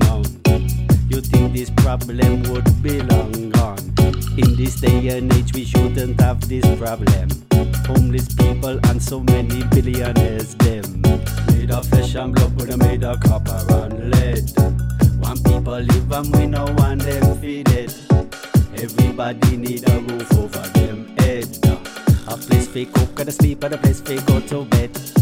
Think 1.29 1.53
this 1.53 1.69
problem 1.69 2.43
would 2.51 2.83
be 2.83 3.01
long 3.01 3.49
gone? 3.51 3.93
In 4.37 4.55
this 4.55 4.75
day 4.81 5.09
and 5.09 5.31
age, 5.33 5.53
we 5.53 5.63
shouldn't 5.63 6.19
have 6.21 6.47
this 6.47 6.65
problem. 6.79 7.29
Homeless 7.85 8.33
people 8.33 8.79
and 8.87 9.01
so 9.01 9.19
many 9.19 9.63
billionaires, 9.65 10.55
them. 10.55 11.01
Made 11.47 11.71
of 11.71 11.85
flesh 11.87 12.15
and 12.15 12.33
blood, 12.33 12.57
but 12.57 12.77
made 12.77 13.03
of 13.03 13.19
copper 13.19 13.63
and 13.83 14.11
lead. 14.11 14.51
One 15.19 15.37
people 15.43 15.79
live 15.79 16.11
and 16.11 16.35
we 16.35 16.47
no 16.47 16.65
want 16.77 17.01
them 17.03 17.37
feed 17.39 17.69
it. 17.69 17.93
Everybody 18.81 19.57
need 19.57 19.87
a 19.89 19.99
roof 19.99 20.31
over 20.37 20.67
them 20.79 21.15
head. 21.17 21.57
A 22.27 22.37
place 22.37 22.67
for 22.67 22.85
cook 22.85 23.19
and 23.19 23.29
a 23.29 23.31
sleep 23.31 23.63
and 23.63 23.75
a 23.75 23.77
place 23.77 24.01
for 24.01 24.19
go 24.21 24.39
to 24.39 24.65
bed. 24.65 25.20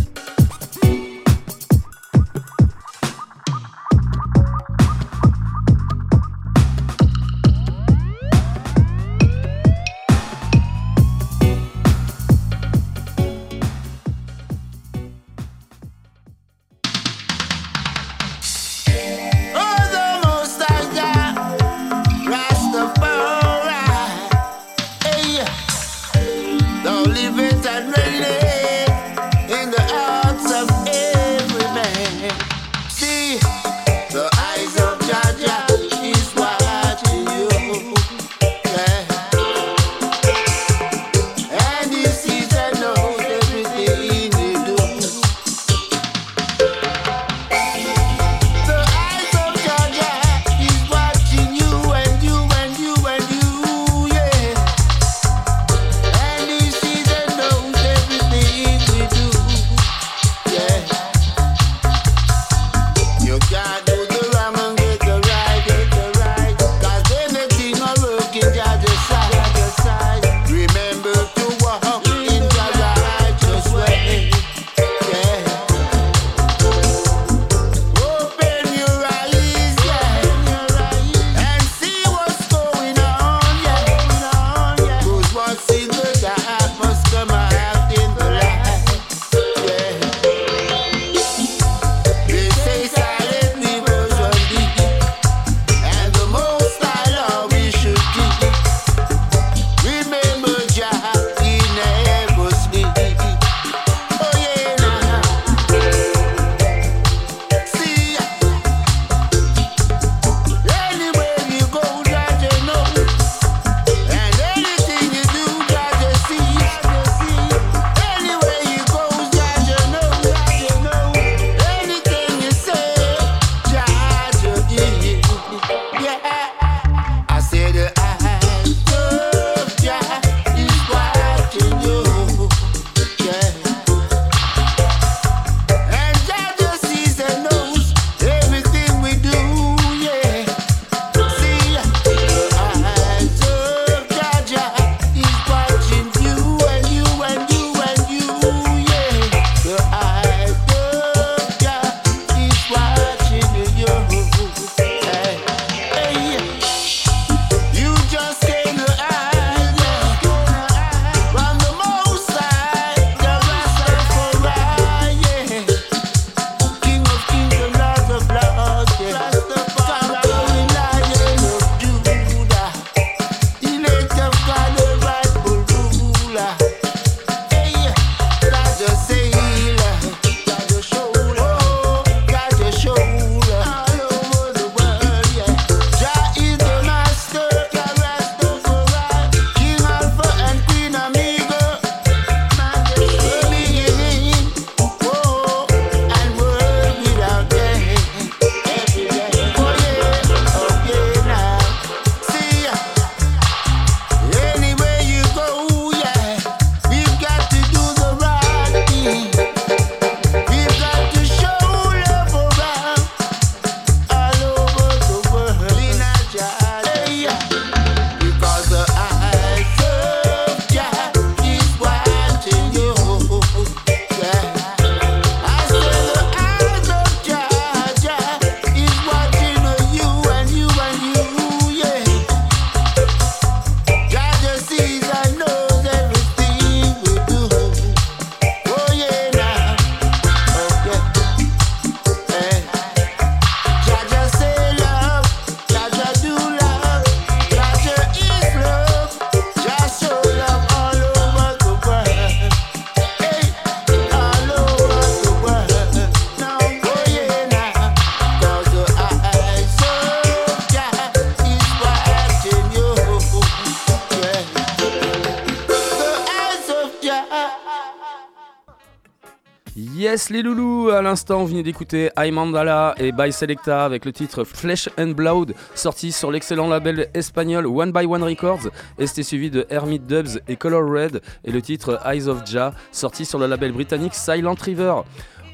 L'instant 271.30 271.46
vous 271.46 271.52
venez 271.52 271.62
d'écouter 271.62 272.10
I 272.18 272.32
Mandala 272.32 272.96
et 272.98 273.12
By 273.12 273.32
Selecta 273.32 273.86
avec 273.86 274.04
le 274.04 274.12
titre 274.12 274.44
Flesh 274.44 274.90
and 274.98 275.10
Blood 275.10 275.54
sorti 275.76 276.12
sur 276.12 276.32
l'excellent 276.32 276.68
label 276.68 277.08
espagnol 277.14 277.68
One 277.68 277.92
by 277.92 278.08
One 278.08 278.24
Records 278.24 278.70
et 278.98 279.06
c'était 279.06 279.22
suivi 279.22 279.52
de 279.52 279.68
Hermit 279.70 280.00
Dubs 280.00 280.40
et 280.48 280.56
Color 280.56 280.90
Red 280.90 281.22
et 281.46 281.52
le 281.52 281.62
titre 281.62 282.00
Eyes 282.04 282.28
of 282.28 282.48
Jah 282.48 282.74
sorti 282.92 283.26
sur 283.26 283.38
le 283.38 283.46
label 283.46 283.74
britannique 283.74 284.16
Silent 284.16 284.56
River. 284.60 285.02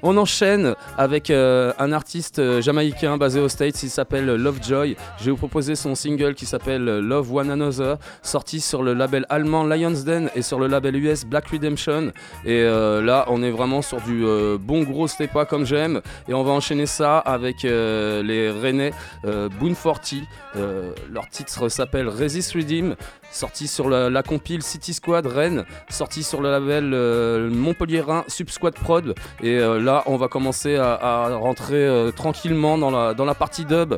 On 0.02 0.16
enchaîne 0.16 0.76
avec 0.98 1.30
euh, 1.30 1.74
un 1.80 1.92
artiste 1.92 2.40
euh, 2.40 2.62
jamaïcain 2.62 3.18
basé 3.18 3.40
aux 3.40 3.50
States, 3.50 3.84
il 3.84 3.90
s'appelle 3.90 4.26
Lovejoy. 4.26 4.96
Je 5.20 5.26
vais 5.26 5.32
vous 5.32 5.38
proposer 5.38 5.76
son 5.76 5.96
single 5.96 6.36
qui 6.36 6.46
s'appelle 6.46 6.84
Love 6.84 7.34
One 7.34 7.52
Another, 7.52 7.98
sorti 8.22 8.62
sur 8.62 8.84
le 8.84 8.94
label 8.94 9.26
allemand 9.30 9.64
Lions 9.64 10.04
Den 10.06 10.30
et 10.36 10.42
sur 10.42 10.60
le 10.60 10.68
label 10.68 10.96
US 10.96 11.26
Black 11.26 11.48
Redemption. 11.48 12.12
Et 12.46 12.62
euh, 12.62 13.02
là, 13.02 13.26
on 13.28 13.44
est 13.44 13.52
vraiment 13.52 13.82
sur 13.82 14.02
du 14.02 14.26
bon 14.60 14.84
gros 14.84 15.08
stepa 15.08 15.46
comme 15.46 15.66
j'aime. 15.66 16.02
Et 16.28 16.34
on 16.34 16.44
va 16.44 16.52
enchaîner 16.52 16.86
ça 16.86 17.20
avec 17.20 17.64
les 17.64 18.52
Rennais 18.52 18.92
Boon 19.24 19.74
40. 19.74 20.26
Euh, 20.58 20.94
leur 21.12 21.28
titre 21.30 21.70
s'appelle 21.70 22.08
Resist 22.08 22.54
Redeem, 22.54 22.96
sorti 23.36 23.68
sur 23.68 23.90
la, 23.90 24.10
la 24.10 24.24
compile 24.24 24.64
City 24.64 24.94
Squad 24.94 25.26
Rennes, 25.26 25.66
sorti 25.90 26.24
sur 26.24 26.42
le 26.42 26.50
label 26.50 26.94
euh, 26.94 27.50
Montpellierin 27.50 28.24
Sub 28.28 28.50
Squad 28.50 28.74
Prod. 28.74 29.14
Et 29.44 29.58
euh, 29.58 29.80
là, 29.80 30.04
on 30.06 30.18
va 30.18 30.28
commencer 30.28 30.76
à, 30.78 30.94
à 30.94 31.36
rentrer 31.36 31.86
euh, 31.86 32.12
tranquillement 32.12 32.78
dans 32.78 32.92
la, 32.92 33.14
dans 33.14 33.26
la 33.26 33.36
partie 33.36 33.66
dub. 33.66 33.96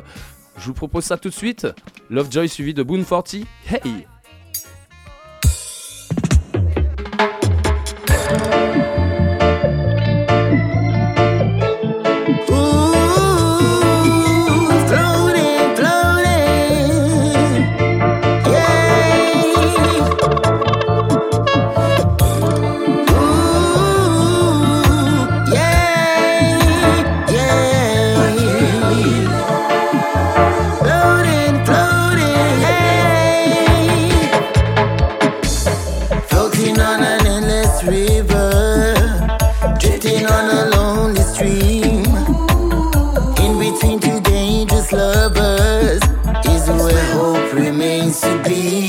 Je 0.58 0.66
vous 0.66 0.74
propose 0.74 1.04
ça 1.04 1.16
tout 1.16 1.28
de 1.28 1.34
suite. 1.34 1.68
Lovejoy 2.10 2.48
suivi 2.48 2.74
de 2.74 2.82
Boon 2.82 3.04
40. 3.04 3.36
Hey! 3.70 4.06
Be. 48.48 48.87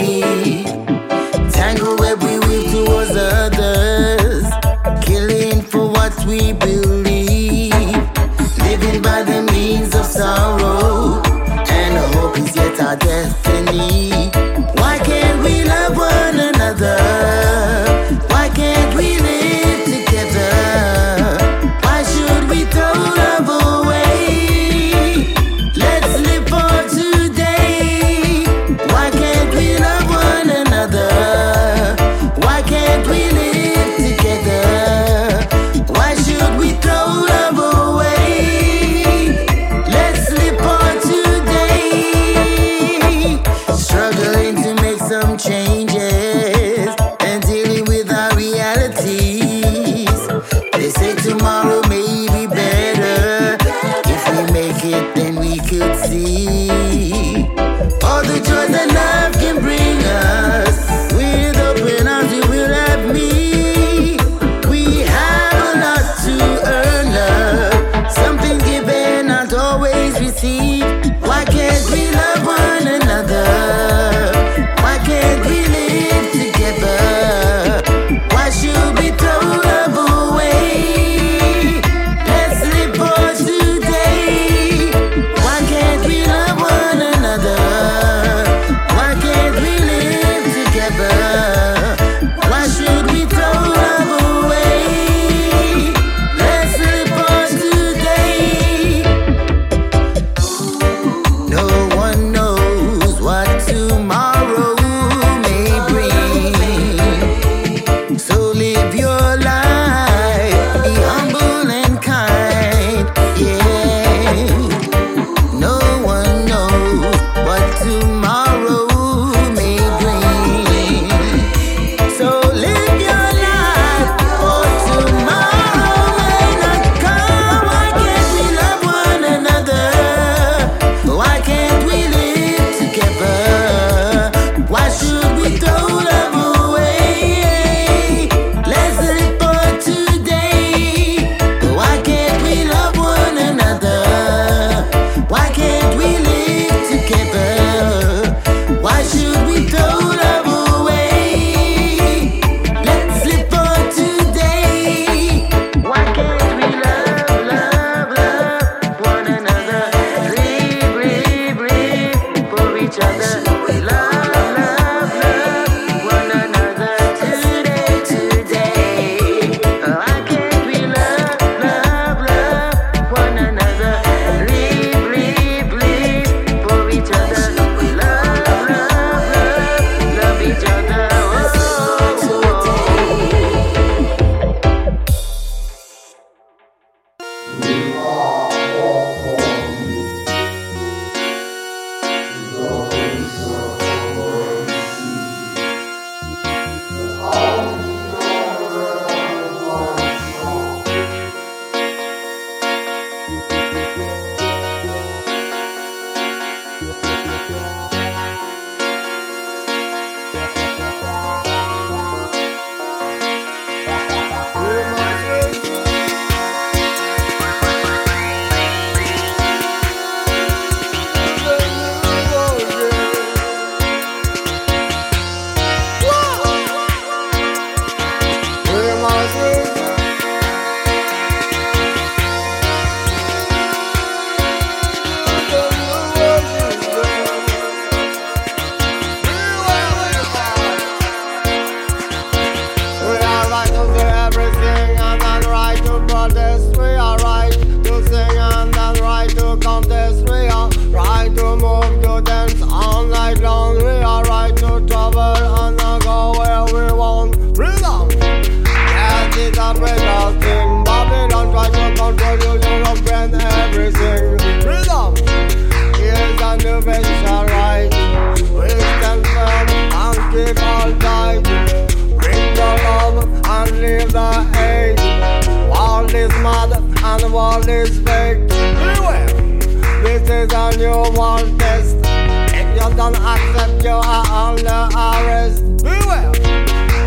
New 281.10 281.20
world 281.20 281.60
test. 281.60 281.98
If 282.06 282.68
you 282.76 282.96
don't 282.96 283.16
accept, 283.16 283.84
you 283.84 283.92
are 283.92 284.26
under 284.28 284.90
arrest. 284.96 285.64
Beware. 285.84 286.32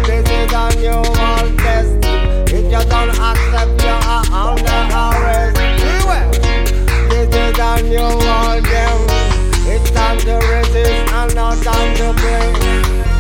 This 0.07 0.29
is 0.29 0.53
a 0.53 0.71
new 0.77 1.03
world 1.19 1.59
test. 1.59 1.93
If 2.53 2.65
you 2.65 2.91
don't 2.91 3.11
accept, 3.11 3.83
you 3.83 3.89
are 3.89 4.25
under 4.33 4.81
arrest. 5.03 5.57
Beware. 5.83 6.31
This 7.09 7.35
is 7.35 7.59
a 7.59 7.83
new 7.83 8.11
world 8.27 8.65
game. 8.65 9.03
It's 9.75 9.91
time 9.91 10.19
to 10.19 10.35
resist 10.35 11.13
and 11.13 11.35
not 11.35 11.63
time 11.63 11.97
to 11.97 12.13
play. 12.21 13.12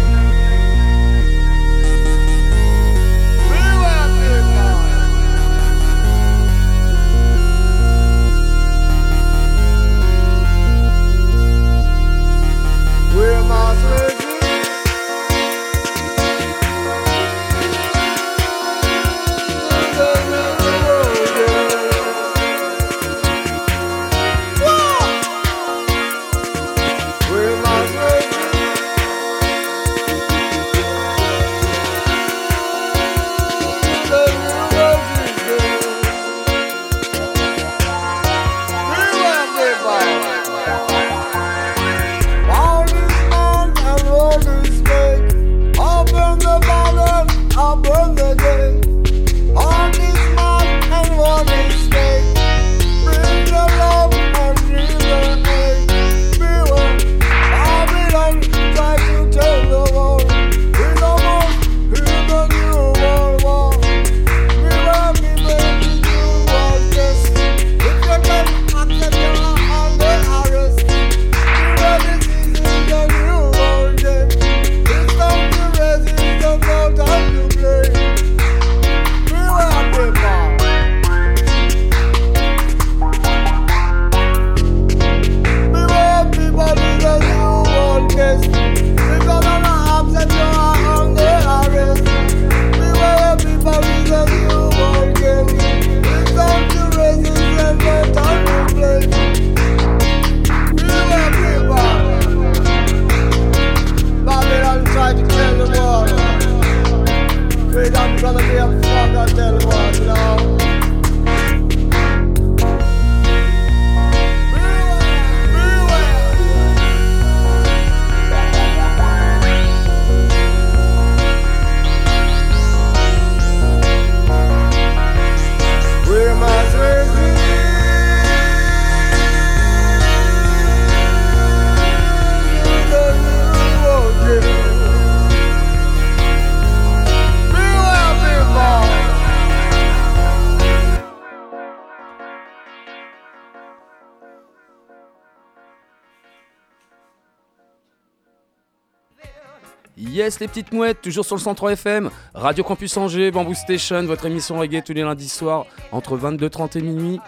Les 150.40 150.48
petites 150.48 150.72
mouettes, 150.72 151.02
toujours 151.02 151.24
sur 151.24 151.36
le 151.36 151.40
103 151.40 151.72
FM, 151.72 152.10
Radio 152.34 152.64
Campus 152.64 152.96
Angers, 152.96 153.30
Bamboo 153.30 153.54
Station, 153.54 154.02
votre 154.04 154.26
émission 154.26 154.58
reggae 154.58 154.82
tous 154.82 154.92
les 154.92 155.02
lundis 155.02 155.28
soirs 155.28 155.66
entre 155.92 156.16
22h30 156.16 156.78
et 156.78 156.82
minuit. 156.82 157.20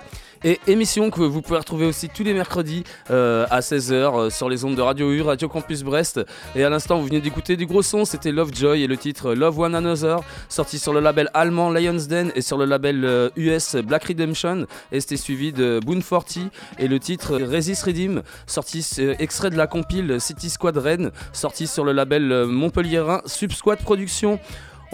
Et 0.47 0.61
émission 0.67 1.09
que 1.09 1.23
vous 1.23 1.41
pouvez 1.41 1.57
retrouver 1.57 1.87
aussi 1.87 2.11
tous 2.11 2.23
les 2.23 2.35
mercredis 2.35 2.85
euh, 3.11 3.47
à 3.51 3.61
16h 3.61 3.93
euh, 3.95 4.29
sur 4.31 4.51
les 4.51 4.67
ondes 4.67 4.75
de 4.75 4.83
Radio 4.83 5.11
U, 5.11 5.23
Radio 5.23 5.49
Campus 5.49 5.83
Brest. 5.83 6.21
Et 6.55 6.63
à 6.63 6.69
l'instant, 6.69 6.99
vous 6.99 7.07
venez 7.07 7.23
d'écouter 7.23 7.57
du 7.57 7.65
gros 7.65 7.81
son, 7.81 8.05
c'était 8.05 8.31
Lovejoy 8.31 8.83
et 8.83 8.87
le 8.87 8.99
titre 8.99 9.33
Love 9.33 9.59
One 9.59 9.75
Another, 9.75 10.21
sorti 10.51 10.79
sur 10.79 10.93
le 10.93 11.01
label 11.01 11.31
allemand 11.33 11.71
Lions 11.71 12.05
Den 12.07 12.31
et 12.35 12.43
sur 12.43 12.59
le 12.59 12.67
label 12.67 13.07
euh, 13.07 13.31
US 13.37 13.77
Black 13.77 14.05
Redemption. 14.05 14.67
Et 14.93 15.01
c'était 15.01 15.17
suivi 15.17 15.51
de 15.51 15.81
Boone 15.83 16.03
40 16.03 16.51
et 16.79 16.89
le 16.89 17.01
titre 17.01 17.39
Resist 17.39 17.83
Redeem, 17.85 18.23
sorti 18.47 18.87
euh, 18.99 19.15
extrait 19.19 19.49
de 19.49 19.57
la 19.57 19.67
compile 19.67 20.21
City 20.21 20.51
Squad 20.51 20.77
Rennes, 20.77 21.11
sorti 21.33 21.67
sur 21.67 21.85
le 21.85 21.93
label 21.93 22.31
euh, 22.31 22.47
Montpellierin 22.47 23.23
Sub 23.25 23.53
Squad 23.53 23.79
Productions. 23.79 24.39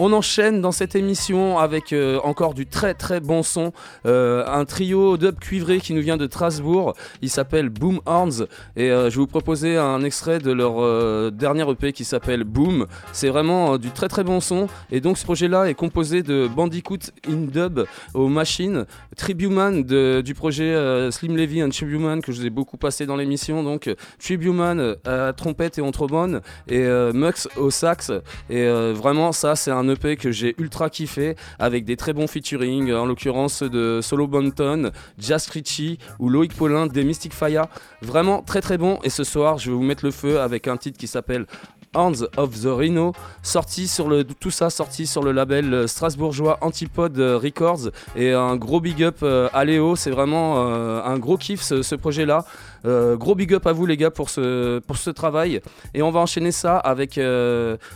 On 0.03 0.14
enchaîne 0.14 0.62
dans 0.62 0.72
cette 0.72 0.94
émission 0.94 1.59
avec 1.59 1.92
euh, 1.92 2.20
encore 2.24 2.55
du 2.55 2.64
très 2.64 2.94
très 2.94 3.20
bon 3.20 3.42
son. 3.42 3.74
Euh, 4.07 4.46
un 4.46 4.64
trio 4.64 5.18
dub 5.18 5.38
cuivré 5.38 5.78
qui 5.78 5.92
nous 5.92 6.01
vient 6.01 6.16
de 6.16 6.24
Strasbourg. 6.24 6.94
Il 7.20 7.28
s'appelle 7.28 7.68
Boom 7.68 8.01
Horns. 8.07 8.46
Et 8.76 8.90
euh, 8.90 9.11
je 9.11 9.16
vais 9.16 9.20
vous 9.20 9.26
proposer 9.26 9.76
un 9.76 10.03
extrait 10.03 10.38
de 10.38 10.53
leur 10.53 11.30
dernier 11.32 11.70
EP 11.70 11.92
qui 11.92 12.05
s'appelle 12.07 12.44
Boom. 12.44 12.86
C'est 13.12 13.28
vraiment 13.28 13.76
du 13.76 13.90
très 13.90 14.09
très 14.09 14.24
bon 14.24 14.40
son. 14.40 14.68
Et 14.90 15.03
donc 15.03 15.18
ce 15.18 15.24
projet-là 15.24 15.68
est 15.68 15.74
composé 15.74 16.22
de 16.22 16.48
Bandicoot 16.48 17.11
in 17.28 17.48
dub 17.53 17.84
aux 18.14 18.28
machines, 18.28 18.86
Tribuman 19.18 19.82
du 19.82 20.34
projet 20.34 21.11
Slim 21.11 21.36
Levy 21.36 21.62
and 21.62 21.68
Tribuman 21.68 22.22
que 22.22 22.32
je 22.32 22.40
vous 22.40 22.46
ai 22.46 22.51
beaucoup 22.51 22.78
passé 22.78 23.05
dans 23.05 23.16
l'émission. 23.16 23.62
Donc 23.62 23.94
Tribuman 24.18 24.96
à 25.05 25.34
trompette 25.34 25.76
et 25.76 25.82
au 25.82 25.90
trombone 25.90 26.40
et 26.68 26.88
Mux 27.12 27.48
au 27.59 27.70
sax. 27.70 28.11
Et 28.48 28.66
vraiment, 28.94 29.32
ça, 29.32 29.57
c'est 29.57 29.70
un 29.70 29.89
EP 29.91 30.16
que 30.16 30.30
j'ai 30.30 30.55
ultra 30.59 30.91
kiffé 30.91 31.36
avec 31.59 31.84
des 31.84 31.97
très 31.97 32.12
bons 32.12 32.26
featuring, 32.26 32.93
en 32.93 33.07
l'occurrence 33.07 33.62
de 33.62 34.01
Solo 34.03 34.26
Bonton, 34.26 34.91
Jazz 35.18 35.49
Ritchie 35.49 35.99
ou 36.18 36.28
Loïc 36.28 36.55
Paulin 36.55 36.86
des 36.86 37.05
Mystic 37.05 37.32
Fire. 37.32 37.66
Vraiment 38.03 38.43
très 38.43 38.61
très 38.61 38.78
bon. 38.78 38.99
Et 39.05 39.11
ce 39.11 39.24
soir, 39.24 39.59
je 39.59 39.70
vais 39.70 39.76
vous 39.76 39.82
mettre 39.82 40.05
le 40.05 40.11
feu 40.11 40.41
avec 40.41 40.68
un 40.68 40.76
titre 40.76 40.99
qui 40.99 41.07
s'appelle 41.07 41.47
Hands 41.93 42.22
of 42.36 42.61
the 42.61 42.68
Rhino, 42.68 43.12
sorti 43.43 43.88
sur 43.88 44.09
le, 44.09 44.22
tout 44.22 44.53
ça 44.53 44.70
sorti 44.70 45.09
sur 45.09 45.24
le 45.24 45.32
label 45.32 45.74
euh, 45.74 45.86
strasbourgeois 45.88 46.59
Antipode 46.61 47.18
Records 47.18 47.91
et 48.14 48.32
un 48.32 48.55
gros 48.55 48.80
big 48.80 49.03
up 49.03 49.18
euh, 49.24 49.49
à 49.53 49.64
Léo, 49.64 49.97
c'est 49.97 50.12
vraiment 50.12 50.68
euh, 50.68 51.03
un 51.03 51.18
gros 51.18 51.36
kiff 51.36 51.62
ce, 51.62 51.95
projet-là. 51.97 52.45
Gros 52.84 53.34
big 53.34 53.53
up 53.53 53.66
à 53.66 53.72
vous 53.72 53.84
les 53.84 53.97
gars 53.97 54.11
pour 54.11 54.30
ce, 54.30 55.11
travail 55.11 55.61
et 55.93 56.03
on 56.03 56.11
va 56.11 56.20
enchaîner 56.20 56.53
ça 56.53 56.78
avec 56.78 57.20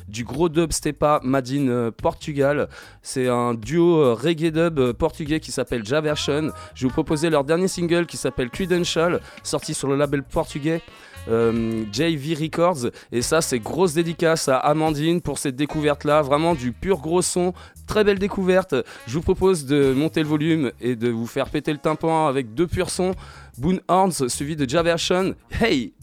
du 0.08 0.24
gros 0.24 0.48
dub 0.48 0.72
stepa 0.72 1.20
Madine 1.22 1.90
Portugal. 1.92 2.68
C'est 3.00 3.28
un 3.28 3.54
duo 3.54 4.14
reggae 4.14 4.50
dub 4.50 4.92
portugais 4.92 5.40
qui 5.40 5.52
s'appelle 5.52 5.86
Javersion. 5.86 6.50
Je 6.74 6.82
vais 6.82 6.88
vous 6.88 6.92
proposer 6.92 7.30
leur 7.30 7.44
dernier 7.44 7.68
single 7.68 8.04
qui 8.06 8.18
s'appelle 8.18 8.50
Credential, 8.50 9.20
sorti 9.42 9.72
sur 9.72 9.88
le 9.88 9.96
label 9.96 10.22
portugais. 10.22 10.82
Euh, 11.28 11.84
JV 11.92 12.34
Records. 12.34 12.90
Et 13.12 13.22
ça, 13.22 13.40
c'est 13.40 13.58
grosse 13.58 13.94
dédicace 13.94 14.48
à 14.48 14.58
Amandine 14.58 15.20
pour 15.20 15.38
cette 15.38 15.56
découverte-là. 15.56 16.22
Vraiment 16.22 16.54
du 16.54 16.72
pur 16.72 17.00
gros 17.00 17.22
son. 17.22 17.52
Très 17.86 18.04
belle 18.04 18.18
découverte. 18.18 18.74
Je 19.06 19.14
vous 19.14 19.22
propose 19.22 19.66
de 19.66 19.92
monter 19.92 20.20
le 20.20 20.28
volume 20.28 20.72
et 20.80 20.96
de 20.96 21.08
vous 21.10 21.26
faire 21.26 21.50
péter 21.50 21.72
le 21.72 21.78
tympan 21.78 22.26
avec 22.26 22.54
deux 22.54 22.66
purs 22.66 22.90
sons. 22.90 23.14
Boon 23.58 23.78
Horns 23.88 24.28
suivi 24.28 24.56
de 24.56 24.68
Javersion. 24.68 25.34
Hey! 25.60 25.94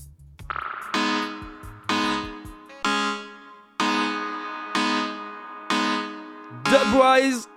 Dubwise 6.66 7.50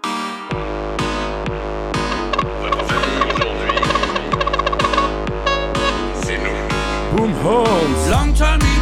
home. 7.32 8.10
Long 8.10 8.34
time 8.34 8.73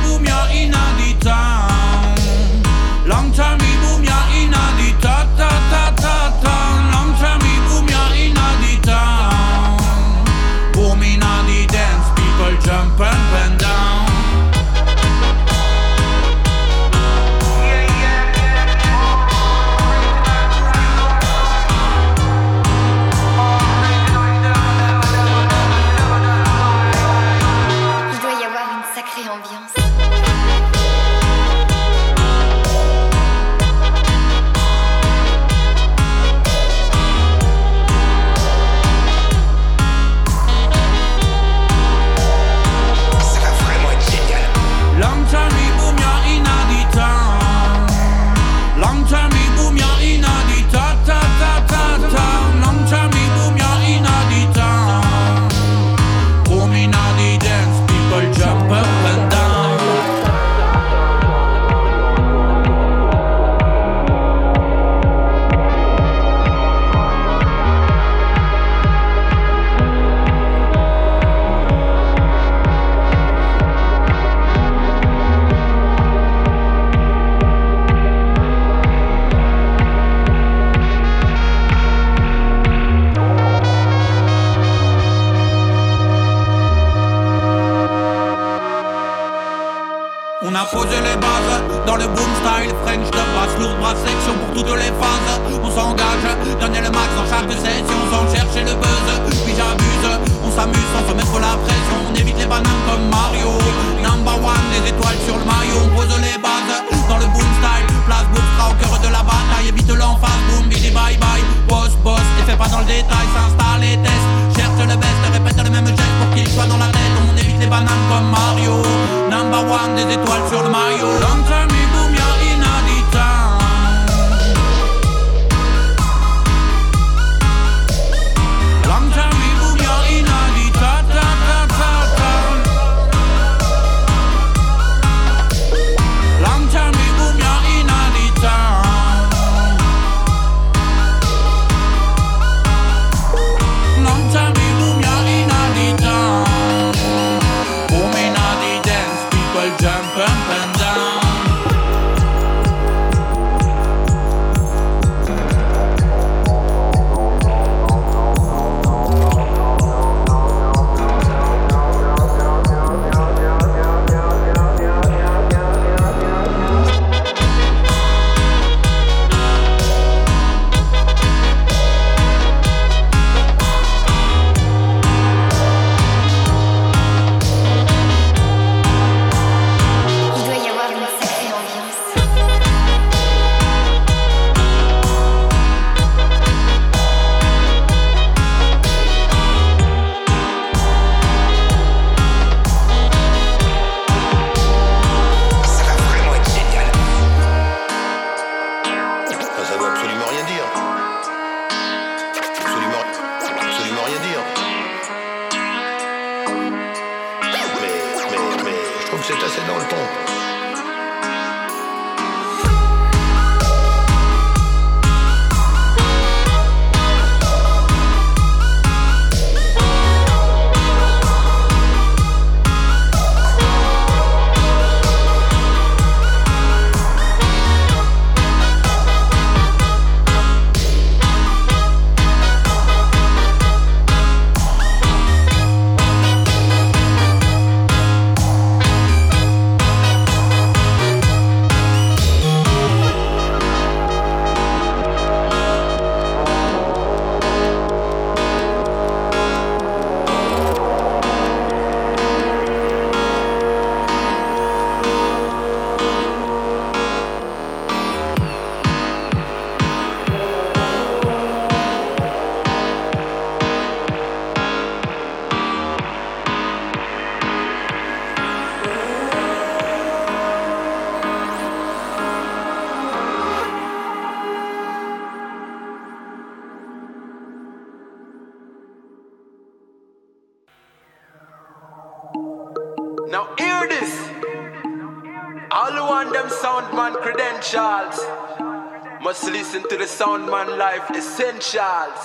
to 289.92 289.98
the 289.98 290.04
soundman 290.04 290.78
life 290.78 291.10
essentials. 291.10 292.20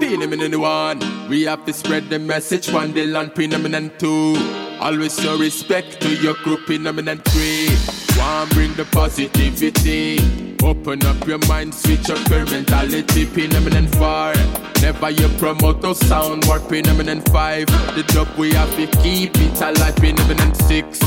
Phenomenon 0.00 0.60
one, 0.60 1.28
we 1.28 1.44
have 1.44 1.64
to 1.64 1.72
spread 1.72 2.10
the 2.10 2.18
message. 2.18 2.72
One 2.72 2.92
day 2.92 3.06
land 3.06 3.36
phenomenon 3.36 3.92
two. 3.98 4.34
Always 4.80 5.16
show 5.20 5.38
respect 5.38 6.00
to 6.00 6.08
your 6.16 6.34
group. 6.42 6.66
Phenomenon 6.66 7.18
three, 7.18 7.68
one 8.18 8.48
bring 8.48 8.74
the 8.74 8.84
positivity. 8.86 10.56
Open 10.64 11.06
up 11.06 11.24
your 11.24 11.38
mind, 11.46 11.72
switch 11.72 12.10
up 12.10 12.28
your 12.28 12.44
mentality. 12.46 13.26
Phenomenon 13.26 13.86
four, 13.86 14.32
never 14.82 15.10
you 15.10 15.28
promote 15.38 15.80
no 15.82 15.92
sound. 15.92 16.46
Work 16.46 16.62
phenomenon 16.62 17.20
five, 17.30 17.66
the 17.94 18.02
job 18.08 18.26
we 18.36 18.50
have 18.54 18.74
to 18.74 18.88
keep 19.02 19.36
it 19.36 19.60
alive. 19.60 19.94
Phenomenon 19.94 20.52
six. 20.54 20.98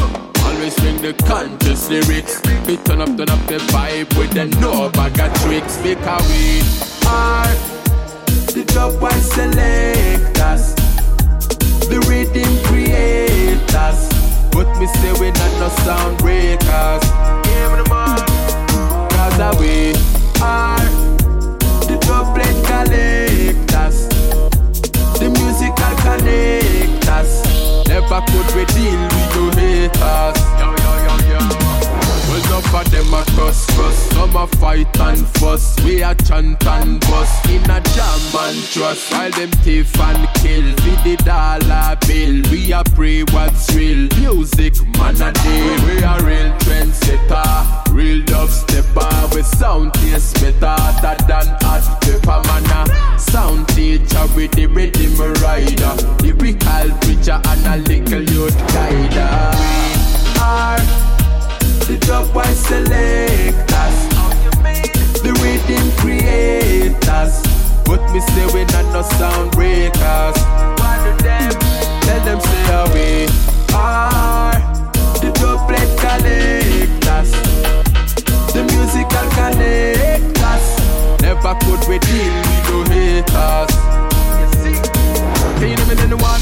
Always 0.45 0.75
bring 0.75 1.01
the 1.01 1.13
conscious 1.25 1.89
lyrics. 1.89 2.41
We 2.67 2.77
turn 2.77 3.01
up, 3.01 3.15
turn 3.17 3.29
up 3.29 3.45
the 3.47 3.57
vibe 3.71 4.17
with 4.17 4.31
the 4.31 4.45
no 4.59 4.89
bag 4.89 5.19
of 5.19 5.33
tricks. 5.41 5.77
Because 5.77 6.27
we 6.29 6.61
are 7.07 7.53
the 8.53 8.63
top 8.67 8.93
one 9.01 9.21
selectors, 9.21 10.75
the 11.89 11.99
rhythm 12.07 12.51
creators. 12.65 13.99
But 14.51 14.67
me 14.79 14.87
say 14.87 15.13
we 15.19 15.31
not 15.31 15.53
no 15.59 15.69
sound 15.83 16.17
breakers. 16.19 17.03
Cause 19.13 19.59
we 19.59 19.93
are 20.41 20.85
the 21.87 21.97
doublet 22.01 22.55
collectors, 22.69 24.07
the 25.19 25.29
musical 25.29 25.93
connectors. 26.05 27.31
Never 27.87 28.21
could 28.27 28.55
we 28.55 28.65
deal 28.73 29.12
it 29.83 30.01
off 30.01 30.42
enough 32.63 32.85
of 32.85 32.91
them 32.91 33.13
a 33.13 33.23
cuss, 33.35 33.65
cuss. 33.75 34.09
Some 34.11 34.35
a 34.35 34.47
fight 34.47 34.99
and 34.99 35.27
fuss. 35.37 35.75
We 35.83 36.01
a 36.01 36.15
chant 36.15 36.65
and 36.65 36.99
bust 37.01 37.45
in 37.49 37.63
a 37.63 37.81
jam 37.81 38.19
and 38.39 38.63
trust. 38.71 39.11
While 39.11 39.31
them 39.31 39.51
thief 39.63 39.99
and 39.99 40.27
kill, 40.35 40.75
for 40.77 41.03
the 41.03 41.15
dollar 41.23 41.97
bill. 42.07 42.41
We 42.51 42.71
a 42.71 42.83
pray 42.95 43.23
what's 43.31 43.73
real. 43.73 44.07
Music 44.19 44.75
man 44.97 45.21
a 45.21 45.31
deal. 45.31 45.85
We 45.85 46.03
a 46.03 46.17
real 46.23 46.51
trendsetter, 46.59 47.93
real 47.93 48.23
love 48.29 48.51
stepper. 48.51 49.35
We 49.35 49.43
sound 49.43 49.93
taste 49.95 50.35
better 50.35 50.59
than 51.27 51.47
hot 51.61 52.01
pepper 52.01 52.41
man. 52.47 52.89
a 52.89 53.19
Sound 53.19 53.67
teacher 53.69 54.25
with 54.35 54.51
the 54.51 54.67
rhythm 54.67 55.17
rider, 55.41 55.95
lyrical 56.21 56.97
preacher 57.01 57.41
and 57.45 57.65
a 57.67 57.77
little 57.87 58.21
youth 58.21 58.57
guider. 58.73 59.83
We 60.33 60.49
are 60.49 61.22
the 61.87 61.97
top 61.99 62.33
white 62.35 62.45
selectors, 62.55 63.97
the 65.21 65.31
rhythm 65.41 65.91
creators. 65.97 67.41
But 67.85 68.01
me 68.11 68.19
say 68.19 68.45
we 68.53 68.65
not 68.65 68.85
no 68.93 69.01
sound 69.01 69.51
breakers. 69.51 70.37
Tell 72.03 72.21
them 72.25 72.39
say 72.41 72.83
we 72.93 73.27
are 73.73 74.53
the 75.21 75.31
doublet 75.39 75.89
collectors, 75.99 77.31
the 78.53 78.63
musical 78.63 79.27
connectors. 79.37 80.65
Never 81.21 81.55
could 81.61 81.87
we 81.87 81.99
deal 81.99 82.33
with 82.47 82.63
no 82.69 82.77
haters. 82.93 83.71
Phenomenon 85.59 86.17
one, 86.19 86.41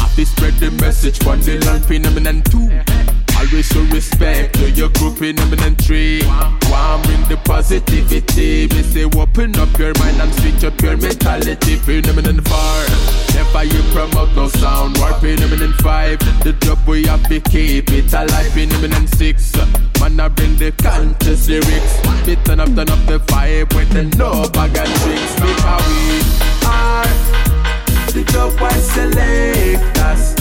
happy 0.00 0.24
spread 0.24 0.54
the 0.54 0.70
message. 0.80 1.24
One 1.24 1.40
day 1.40 1.58
land 1.58 1.84
phenomenon 1.84 2.42
two. 2.42 2.95
Always 3.36 3.66
show 3.68 3.82
respect 3.92 4.54
to 4.54 4.70
your 4.70 4.88
group 4.90 5.18
phenomenon 5.18 5.76
three. 5.76 6.22
One 6.24 7.02
bring 7.02 7.22
the 7.28 7.36
positivity. 7.44 8.66
Me 8.68 8.82
say 8.82 9.04
open 9.04 9.56
up 9.58 9.78
your 9.78 9.92
mind 9.98 10.20
and 10.20 10.32
switch 10.34 10.64
up 10.64 10.80
your 10.80 10.96
mentality. 10.96 11.76
Phenomenon 11.76 12.40
four. 12.42 12.86
Never 13.34 13.64
you 13.64 13.82
promote 13.92 14.34
no 14.34 14.48
sound. 14.48 14.96
War 14.98 15.12
phenomenon 15.20 15.74
five. 15.74 16.18
The 16.44 16.54
job 16.60 16.78
we 16.88 17.04
have 17.06 17.22
to 17.28 17.40
keep 17.40 17.90
it 17.92 18.12
alive. 18.12 18.52
Phenomenon 18.52 19.06
six. 19.06 19.54
Man, 20.00 20.18
I 20.18 20.28
bring 20.28 20.56
the 20.56 20.72
conscious 20.72 21.48
lyrics. 21.48 22.26
Me 22.26 22.36
turn 22.36 22.60
up, 22.60 22.68
turn 22.74 22.88
up 22.88 23.06
the 23.06 23.20
vibe 23.26 23.74
with 23.74 23.90
the 23.90 24.04
no 24.16 24.48
bag 24.48 24.76
of 24.76 24.88
tricks. 25.02 25.34
Because 25.34 25.86
we 25.88 26.20
are 26.66 27.06
the 28.12 28.24
top 28.32 28.60
one 28.60 28.80
selectors, 28.80 30.34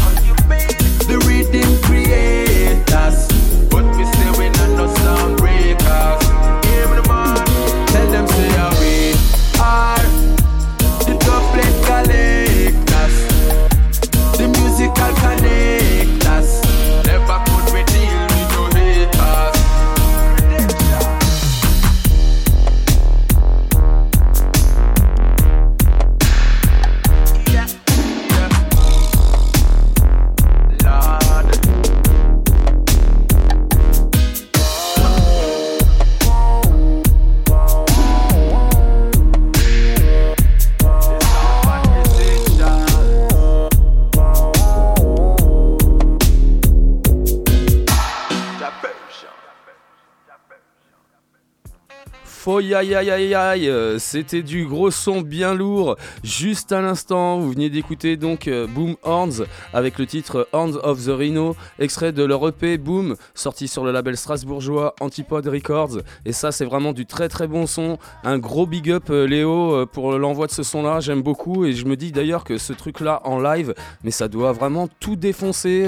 the 1.08 1.18
rhythm 1.28 1.82
creators. 1.84 2.45
Faux 52.46 52.60
aïe 52.60 52.76
aïe 52.76 52.93
aïe 52.93 53.34
aïe, 53.34 53.68
euh, 53.68 53.98
c'était 53.98 54.43
du 54.43 54.68
gros 54.68 54.91
son 54.91 55.22
bien 55.22 55.56
lourd. 55.56 55.96
Juste 56.24 56.72
à 56.72 56.80
l'instant, 56.80 57.39
vous 57.39 57.50
veniez 57.50 57.72
d'écouter 57.72 58.18
donc 58.18 58.48
euh, 58.48 58.68
Boom 58.68 58.98
Horns 59.02 59.48
avec 59.74 59.98
le 59.98 60.06
titre 60.06 60.48
Horns 60.54 60.78
of 60.84 61.04
the 61.04 61.10
Rhino, 61.10 61.56
extrait 61.80 62.12
de 62.12 62.24
leur 62.24 62.48
EP 62.48 62.78
Boom, 62.78 63.16
sorti 63.34 63.68
sur 63.68 63.84
le 63.84 63.91
label 63.91 64.16
strasbourgeois 64.16 64.93
Antipode 65.02 65.48
Records. 65.48 66.02
Et 66.24 66.34
ça, 66.34 66.52
c'est 66.52 66.66
vraiment 66.66 66.93
du 66.93 67.08
très 67.08 67.30
très 67.30 67.48
bon 67.48 67.66
son. 67.66 67.98
Un 68.24 68.38
gros 68.38 68.68
big 68.68 68.91
up 68.91 69.06
euh, 69.10 69.26
Léo 69.26 69.88
pour 69.88 70.16
l'envoi 70.20 70.46
de 70.46 70.52
ce 70.52 70.62
son-là, 70.62 71.00
j'aime 71.00 71.24
beaucoup. 71.24 71.66
Et 71.66 71.74
je 71.74 71.86
me 71.86 71.96
dis 71.96 72.12
d'ailleurs 72.12 72.43
que 72.43 72.60
ce 72.60 72.74
truc-là 72.74 73.22
en 73.24 73.39
live, 73.41 73.74
mais 74.04 74.12
ça 74.12 74.28
doit 74.28 74.52
vraiment 74.52 74.88
tout 75.00 75.16
défoncer. 75.16 75.86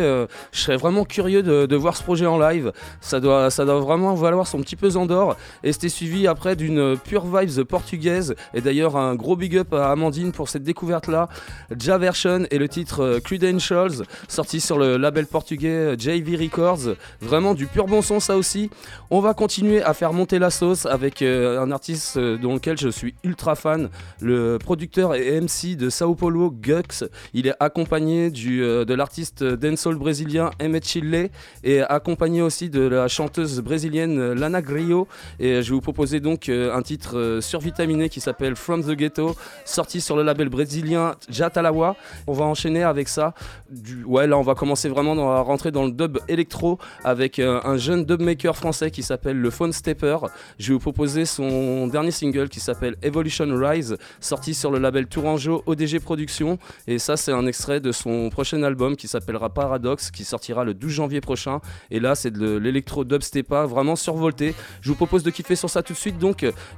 je 0.51 0.59
serais 0.59 0.77
vraiment 0.77 1.05
curieux 1.05 1.43
de, 1.43 1.67
de 1.67 1.75
voir 1.75 1.95
ce 1.95 2.01
projet 2.01 2.25
en 2.25 2.39
live. 2.39 2.71
Ça 2.99 3.19
doit, 3.19 3.51
ça 3.51 3.63
doit 3.63 3.79
vraiment 3.79 4.15
valoir 4.15 4.47
son 4.47 4.57
petit 4.61 4.75
pesant 4.75 5.05
d'or. 5.05 5.37
Et 5.63 5.71
c'était 5.71 5.89
suivi 5.89 6.25
après 6.25 6.46
d'une 6.55 6.97
pure 6.97 7.25
vibes 7.25 7.63
portugaise. 7.63 8.35
Et 8.53 8.61
d'ailleurs, 8.61 8.97
un 8.97 9.15
gros 9.15 9.35
big 9.35 9.57
up 9.57 9.73
à 9.73 9.91
Amandine 9.91 10.31
pour 10.31 10.49
cette 10.49 10.63
découverte-là. 10.63 11.29
Ja 11.77 11.97
Version 11.97 12.45
et 12.51 12.57
le 12.57 12.69
titre 12.69 13.01
euh, 13.01 13.19
Credentials, 13.19 14.03
sorti 14.27 14.59
sur 14.59 14.77
le 14.77 14.97
label 14.97 15.25
portugais 15.25 15.67
euh, 15.67 15.95
JV 15.97 16.35
Records. 16.35 16.95
Vraiment 17.21 17.53
du 17.53 17.65
pur 17.65 17.87
bon 17.87 18.01
son, 18.01 18.19
ça 18.19 18.37
aussi. 18.37 18.69
On 19.09 19.19
va 19.19 19.33
continuer 19.33 19.81
à 19.81 19.93
faire 19.93 20.13
monter 20.13 20.39
la 20.39 20.49
sauce 20.49 20.85
avec 20.85 21.21
euh, 21.21 21.59
un 21.59 21.71
artiste 21.71 22.17
dont 22.17 22.55
lequel 22.55 22.77
je 22.77 22.89
suis 22.89 23.15
ultra 23.23 23.55
fan, 23.55 23.89
le 24.21 24.57
producteur 24.57 25.15
et 25.15 25.39
MC 25.39 25.75
de 25.75 25.89
Sao 25.89 26.15
Paulo, 26.15 26.51
Gux. 26.51 27.05
Il 27.33 27.47
est 27.47 27.55
accompagné 27.59 28.29
du, 28.29 28.59
de 28.59 28.93
l'artiste 28.93 29.43
dancehall 29.43 29.95
brésilien 29.95 30.51
Emmett 30.61 30.85
Chile 30.85 31.29
et 31.63 31.81
accompagné 31.81 32.41
aussi 32.41 32.69
de 32.69 32.81
la 32.81 33.07
chanteuse 33.07 33.61
brésilienne 33.61 34.33
Lana 34.33 34.61
Grillo. 34.61 35.07
Et 35.39 35.61
je 35.61 35.69
vais 35.69 35.75
vous 35.75 35.81
proposer 35.81 36.19
donc 36.19 36.36
euh, 36.49 36.75
un 36.75 36.81
titre 36.81 37.17
euh, 37.17 37.41
survitaminé 37.41 38.09
qui 38.09 38.21
s'appelle 38.21 38.55
From 38.55 38.83
the 38.83 38.91
Ghetto, 38.91 39.35
sorti 39.65 40.01
sur 40.01 40.15
le 40.15 40.23
label 40.23 40.49
brésilien 40.49 41.15
Jatalawa. 41.29 41.95
On 42.27 42.33
va 42.33 42.45
enchaîner 42.45 42.83
avec 42.83 43.07
ça. 43.09 43.33
Du... 43.69 44.03
Ouais, 44.03 44.27
là 44.27 44.37
on 44.37 44.43
va 44.43 44.55
commencer 44.55 44.89
vraiment 44.89 45.31
à 45.31 45.41
rentrer 45.41 45.71
dans 45.71 45.85
le 45.85 45.91
dub 45.91 46.19
électro 46.27 46.77
avec 47.03 47.39
euh, 47.39 47.59
un 47.63 47.77
jeune 47.77 48.05
dubmaker 48.05 48.55
français 48.55 48.91
qui 48.91 49.03
s'appelle 49.03 49.39
le 49.39 49.49
Phone 49.49 49.73
Stepper. 49.73 50.17
Je 50.59 50.67
vais 50.69 50.73
vous 50.73 50.79
proposer 50.79 51.25
son 51.25 51.87
dernier 51.87 52.11
single 52.11 52.49
qui 52.49 52.59
s'appelle 52.59 52.95
Evolution 53.01 53.47
Rise, 53.51 53.97
sorti 54.19 54.53
sur 54.53 54.71
le 54.71 54.79
label 54.79 55.07
Tourangeau 55.07 55.63
ODG 55.65 55.99
Productions. 55.99 56.57
Et 56.87 56.99
ça, 56.99 57.17
c'est 57.17 57.31
un 57.31 57.47
extrait 57.47 57.79
de 57.79 57.91
son 57.91 58.29
prochain 58.29 58.61
album 58.63 58.95
qui 58.95 59.07
s'appellera 59.07 59.49
Paradox, 59.49 60.11
qui 60.11 60.23
sortira 60.23 60.63
le 60.63 60.73
12 60.73 60.91
janvier 60.91 61.21
prochain. 61.21 61.59
Et 61.91 61.99
là, 61.99 62.15
c'est 62.15 62.31
de 62.31 62.57
l'électro 62.57 63.03
dubstepa 63.03 63.65
vraiment 63.65 63.95
survolté. 63.95 64.53
Je 64.81 64.89
vous 64.89 64.95
propose 64.95 65.23
de 65.23 65.29
kiffer 65.29 65.55
sur 65.55 65.69
ça 65.69 65.83
tout 65.83 65.93
de 65.93 65.97
suite. 65.97 66.17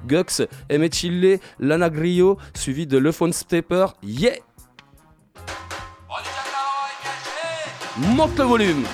Gux, 0.08 0.48
Emmett 0.70 0.94
Chile, 0.94 1.40
Lana 1.60 1.90
Grillo, 1.90 2.38
suivi 2.54 2.88
de 2.88 2.98
Le 2.98 3.12
Phone 3.12 3.34
Stepper. 3.34 3.88
Yeah! 4.04 4.36
monte 8.00 8.38
le 8.38 8.46
volume. 8.46 8.86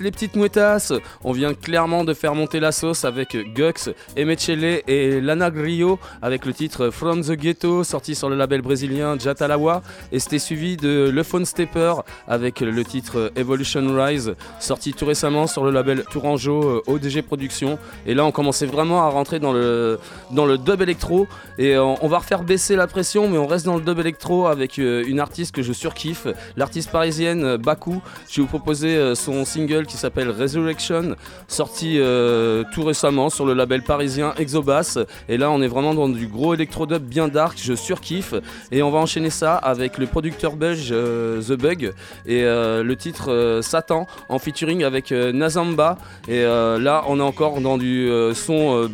Les 0.00 0.10
petites 0.10 0.36
mouettasses 0.36 0.92
On 1.24 1.32
vient 1.32 1.54
clairement 1.54 2.04
de 2.04 2.12
faire 2.14 2.34
monter 2.34 2.60
la 2.60 2.72
sauce 2.72 3.04
avec 3.04 3.36
Gux, 3.54 3.90
Emechele 4.16 4.82
et 4.86 5.20
Lana 5.20 5.50
Grillo 5.50 5.98
avec 6.26 6.44
le 6.44 6.52
titre 6.52 6.90
From 6.90 7.22
the 7.22 7.34
Ghetto 7.34 7.84
sorti 7.84 8.16
sur 8.16 8.28
le 8.28 8.34
label 8.34 8.60
brésilien 8.60 9.16
Jatalawa 9.16 9.82
et 10.10 10.18
c'était 10.18 10.40
suivi 10.40 10.76
de 10.76 11.08
Le 11.08 11.22
Phone 11.22 11.44
Stepper 11.44 11.92
avec 12.26 12.58
le 12.58 12.84
titre 12.84 13.30
Evolution 13.36 13.86
Rise 13.94 14.34
sorti 14.58 14.92
tout 14.92 15.06
récemment 15.06 15.46
sur 15.46 15.64
le 15.64 15.70
label 15.70 16.02
Tourangeau 16.10 16.64
euh, 16.64 16.82
ODG 16.88 17.22
Productions 17.22 17.78
et 18.06 18.14
là 18.14 18.24
on 18.24 18.32
commençait 18.32 18.66
vraiment 18.66 19.06
à 19.06 19.08
rentrer 19.08 19.38
dans 19.38 19.52
le, 19.52 20.00
dans 20.32 20.46
le 20.46 20.58
dub 20.58 20.82
électro 20.82 21.28
et 21.58 21.76
euh, 21.76 21.84
on 21.84 22.08
va 22.08 22.18
refaire 22.18 22.42
baisser 22.42 22.74
la 22.74 22.88
pression 22.88 23.28
mais 23.28 23.38
on 23.38 23.46
reste 23.46 23.64
dans 23.64 23.76
le 23.76 23.82
dub 23.82 24.00
électro 24.00 24.48
avec 24.48 24.80
euh, 24.80 25.04
une 25.06 25.20
artiste 25.20 25.54
que 25.54 25.62
je 25.62 25.72
surkiffe, 25.72 26.26
l'artiste 26.56 26.90
parisienne 26.90 27.56
Baku. 27.56 28.00
Je 28.28 28.40
vais 28.40 28.42
vous 28.42 28.48
proposer 28.48 29.14
son 29.14 29.44
single 29.44 29.86
qui 29.86 29.96
s'appelle 29.96 30.30
Resurrection, 30.30 31.14
sorti 31.46 32.00
tout 32.72 32.82
récemment 32.82 33.30
sur 33.30 33.46
le 33.46 33.54
label 33.54 33.82
parisien 33.82 34.34
Exobass. 34.38 34.98
Et 35.28 35.36
là, 35.36 35.50
on 35.50 35.62
est 35.62 35.68
vraiment 35.68 35.94
dans 35.94 36.08
du 36.16 36.26
gros 36.26 36.54
électro-dub 36.54 37.02
bien 37.02 37.28
dark, 37.28 37.58
je 37.62 37.74
surkiffe. 37.74 38.34
Et 38.72 38.82
on 38.82 38.90
va 38.90 38.98
enchaîner 38.98 39.30
ça 39.30 39.56
avec 39.56 39.98
le 39.98 40.06
producteur 40.06 40.56
belge 40.56 40.88
euh, 40.90 41.40
The 41.42 41.52
Bug 41.52 41.92
et 42.26 42.42
euh, 42.42 42.82
le 42.82 42.96
titre 42.96 43.30
euh, 43.30 43.62
Satan 43.62 44.06
en 44.28 44.38
featuring 44.38 44.82
avec 44.84 45.10
Nazamba. 45.12 45.98
Et 46.28 46.42
là, 46.42 47.04
on 47.08 47.18
est 47.18 47.22
encore 47.22 47.60
dans 47.60 47.78
du 47.78 48.10
son 48.34 48.88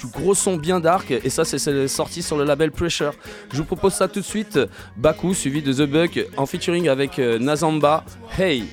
du 0.00 0.06
gros 0.06 0.34
son 0.34 0.56
bien 0.56 0.80
dark 0.80 1.10
et 1.10 1.28
ça 1.28 1.44
c'est- 1.44 1.86
sorti 1.88 2.22
sur 2.22 2.38
le 2.38 2.44
label 2.44 2.70
Pressure. 2.72 3.12
Je 3.52 3.58
vous 3.58 3.64
propose 3.64 3.92
ça 3.92 4.08
tout 4.08 4.20
de 4.20 4.24
suite, 4.24 4.58
Baku 4.96 5.34
suivi 5.34 5.60
de 5.62 5.72
The 5.72 5.88
Bug 5.90 6.26
en 6.38 6.46
featuring 6.46 6.88
avec 6.88 7.18
Nazamba. 7.18 8.04
Hey, 8.38 8.64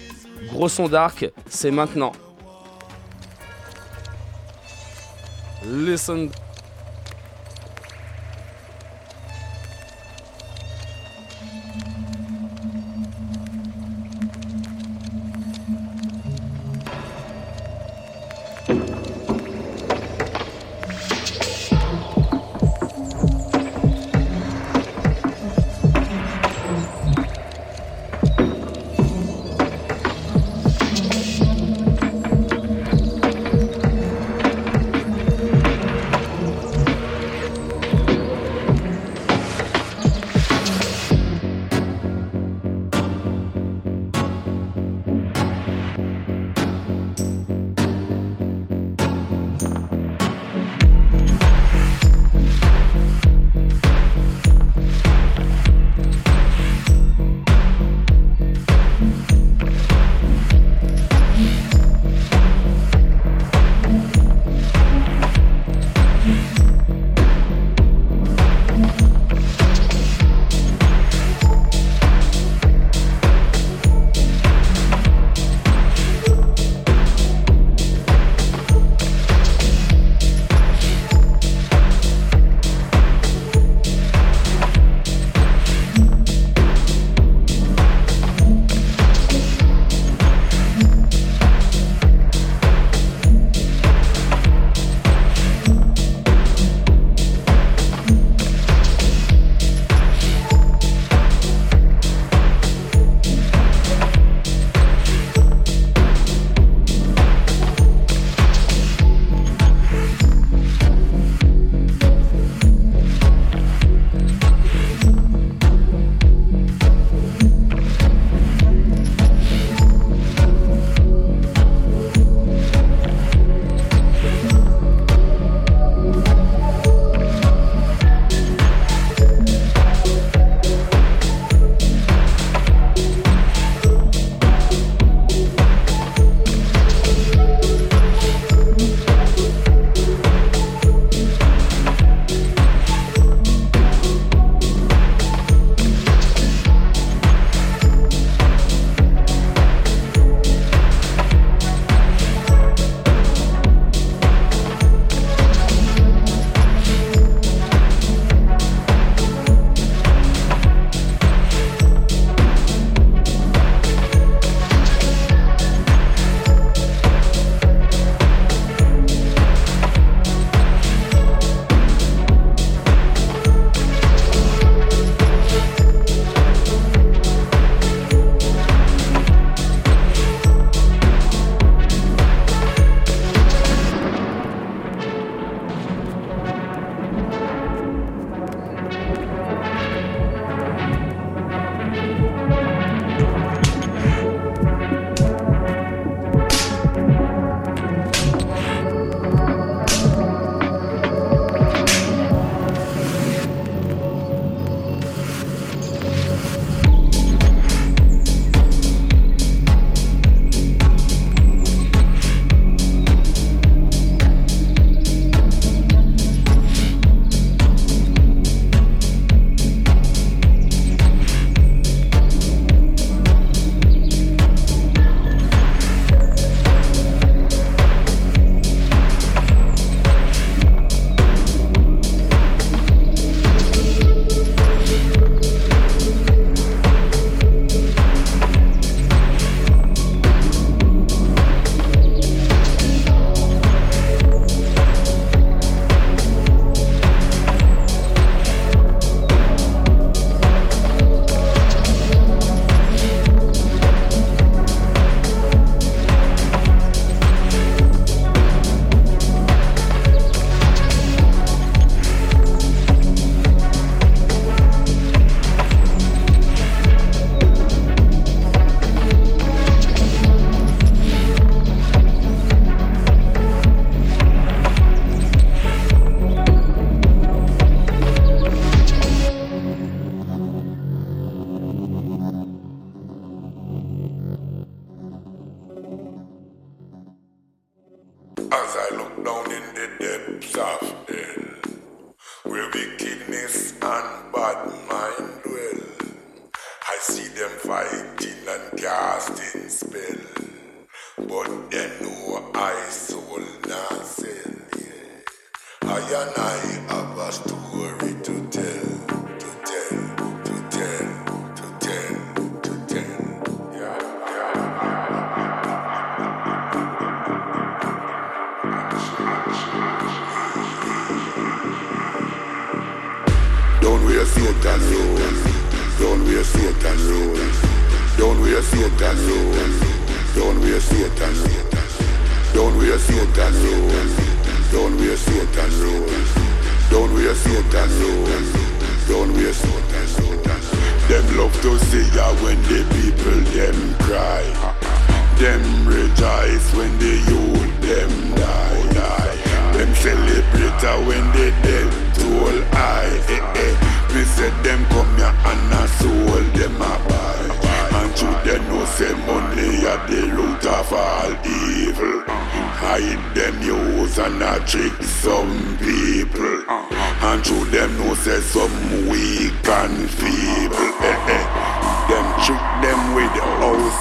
gros 0.49 0.69
son 0.69 0.88
dark, 0.88 1.30
c'est 1.49 1.72
maintenant. 1.72 2.14
Listen. 5.65 6.30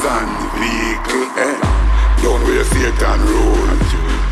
And 0.06 0.34
vehicle. 0.58 1.26
Eh. 1.34 1.58
Don't 2.22 2.42
wear 2.46 2.64
Satan 2.64 3.20
rule. 3.26 3.72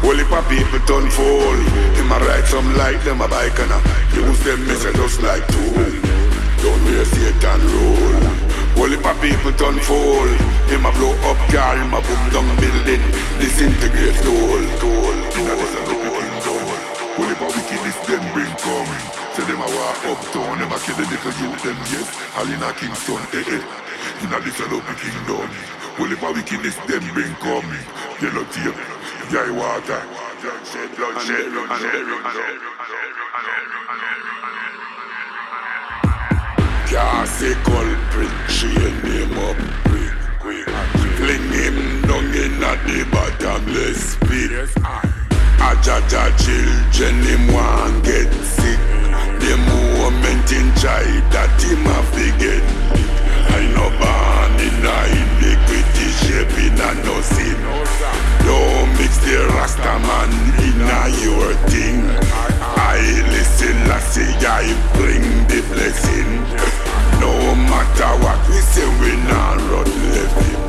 Only 0.06 0.24
for 0.24 0.42
people 0.46 0.80
turn 0.86 1.06
fool. 1.10 1.58
Him 1.98 2.12
a 2.12 2.18
ride 2.22 2.46
some 2.46 2.68
light, 2.76 3.00
them 3.04 3.20
a 3.20 3.28
bike 3.28 3.58
and 3.58 3.72
a 3.72 3.78
use 4.14 4.40
them 4.44 4.60
message 4.66 4.96
just 4.96 5.22
like 5.22 5.46
tool. 5.48 5.90
Don't 6.62 6.82
wear 6.86 7.04
Satan 7.04 7.60
rule. 7.74 8.24
Only 8.78 8.98
for 9.02 9.14
people 9.18 9.52
turn 9.58 9.78
fool. 9.80 10.30
Him 10.70 10.86
a 10.86 10.90
blow 10.96 11.14
up 11.28 11.40
car, 11.50 11.76
him 11.76 11.94
a 11.94 12.00
boom 12.00 12.22
down 12.30 12.48
building. 12.62 13.04
Disintegrate 13.38 14.18
tool, 14.22 14.62
tool, 14.78 15.16
tool. 15.34 15.74
Only 17.16 17.34
a 17.34 17.46
wickedness 17.46 17.98
them 18.06 18.24
bring 18.32 18.54
coming. 18.58 19.06
Say 19.34 19.44
them 19.46 19.62
a 19.62 19.68
walk 19.70 20.04
uptown, 20.06 20.58
them 20.58 20.72
a 20.72 20.78
kill 20.82 20.96
the 20.96 21.06
little 21.06 21.34
youth 21.38 21.62
them 21.62 21.78
yes. 21.94 22.08
All 22.36 22.50
in 22.50 22.62
a 22.62 22.72
Kingston, 22.74 23.22
eh 23.32 23.58
eh. 23.58 23.83
In 24.22 24.32
a 24.32 24.40
this 24.40 24.60
a 24.60 24.66
love 24.70 24.86
kingdom. 24.96 25.50
Only 25.98 26.16
for 26.16 26.32
wickedness 26.32 26.76
them 26.86 27.04
bring 27.12 27.34
coming. 27.42 27.84
Yellow 28.22 28.44
tape, 28.50 28.78
yay 29.30 29.50
water. 29.50 30.02
Bloodshed, 30.40 30.90
bloodshed, 30.96 32.04
bloodshed. 32.06 32.58
Cassie 36.86 37.54
culprit, 37.64 38.34
chain 38.48 38.96
him 39.02 39.38
up 39.38 39.56
quick, 39.88 40.14
quick. 40.40 40.68
Fling 41.18 41.48
him 41.52 42.02
down 42.02 42.24
in 42.34 42.62
a 42.62 42.74
the 42.86 43.06
bottomless 43.10 44.16
pit. 44.26 44.50
Ajaja 45.58 46.24
children, 46.42 47.16
him 47.22 47.52
want 47.52 48.04
get 48.04 48.32
sick. 48.42 48.80
The 49.40 49.56
moment 49.68 50.52
in 50.52 50.66
child 50.80 51.32
that 51.32 51.62
him 51.62 51.84
have 51.84 52.10
to 52.14 52.26
get 52.38 53.03
I 53.50 53.60
no 53.76 53.86
born 54.00 54.52
in 54.66 54.84
a 54.84 54.98
iniquity 55.20 56.08
shape 56.22 56.56
in 56.66 56.76
no 57.04 57.20
sin. 57.20 57.58
Don't 58.44 58.90
mix 58.98 59.18
the 59.18 59.44
your 61.24 61.54
thing. 61.68 62.00
I 62.76 62.98
listen, 63.30 63.76
lassie, 63.88 64.34
I 64.46 64.64
bring 64.96 65.24
the 65.48 65.60
blessing. 65.72 66.30
No 67.20 67.32
matter 67.54 68.12
what 68.22 68.40
we 68.48 68.58
say, 68.72 68.86
we 69.00 69.16
not 69.28 69.58
run 69.70 69.88
left 70.12 70.38
him. 70.46 70.60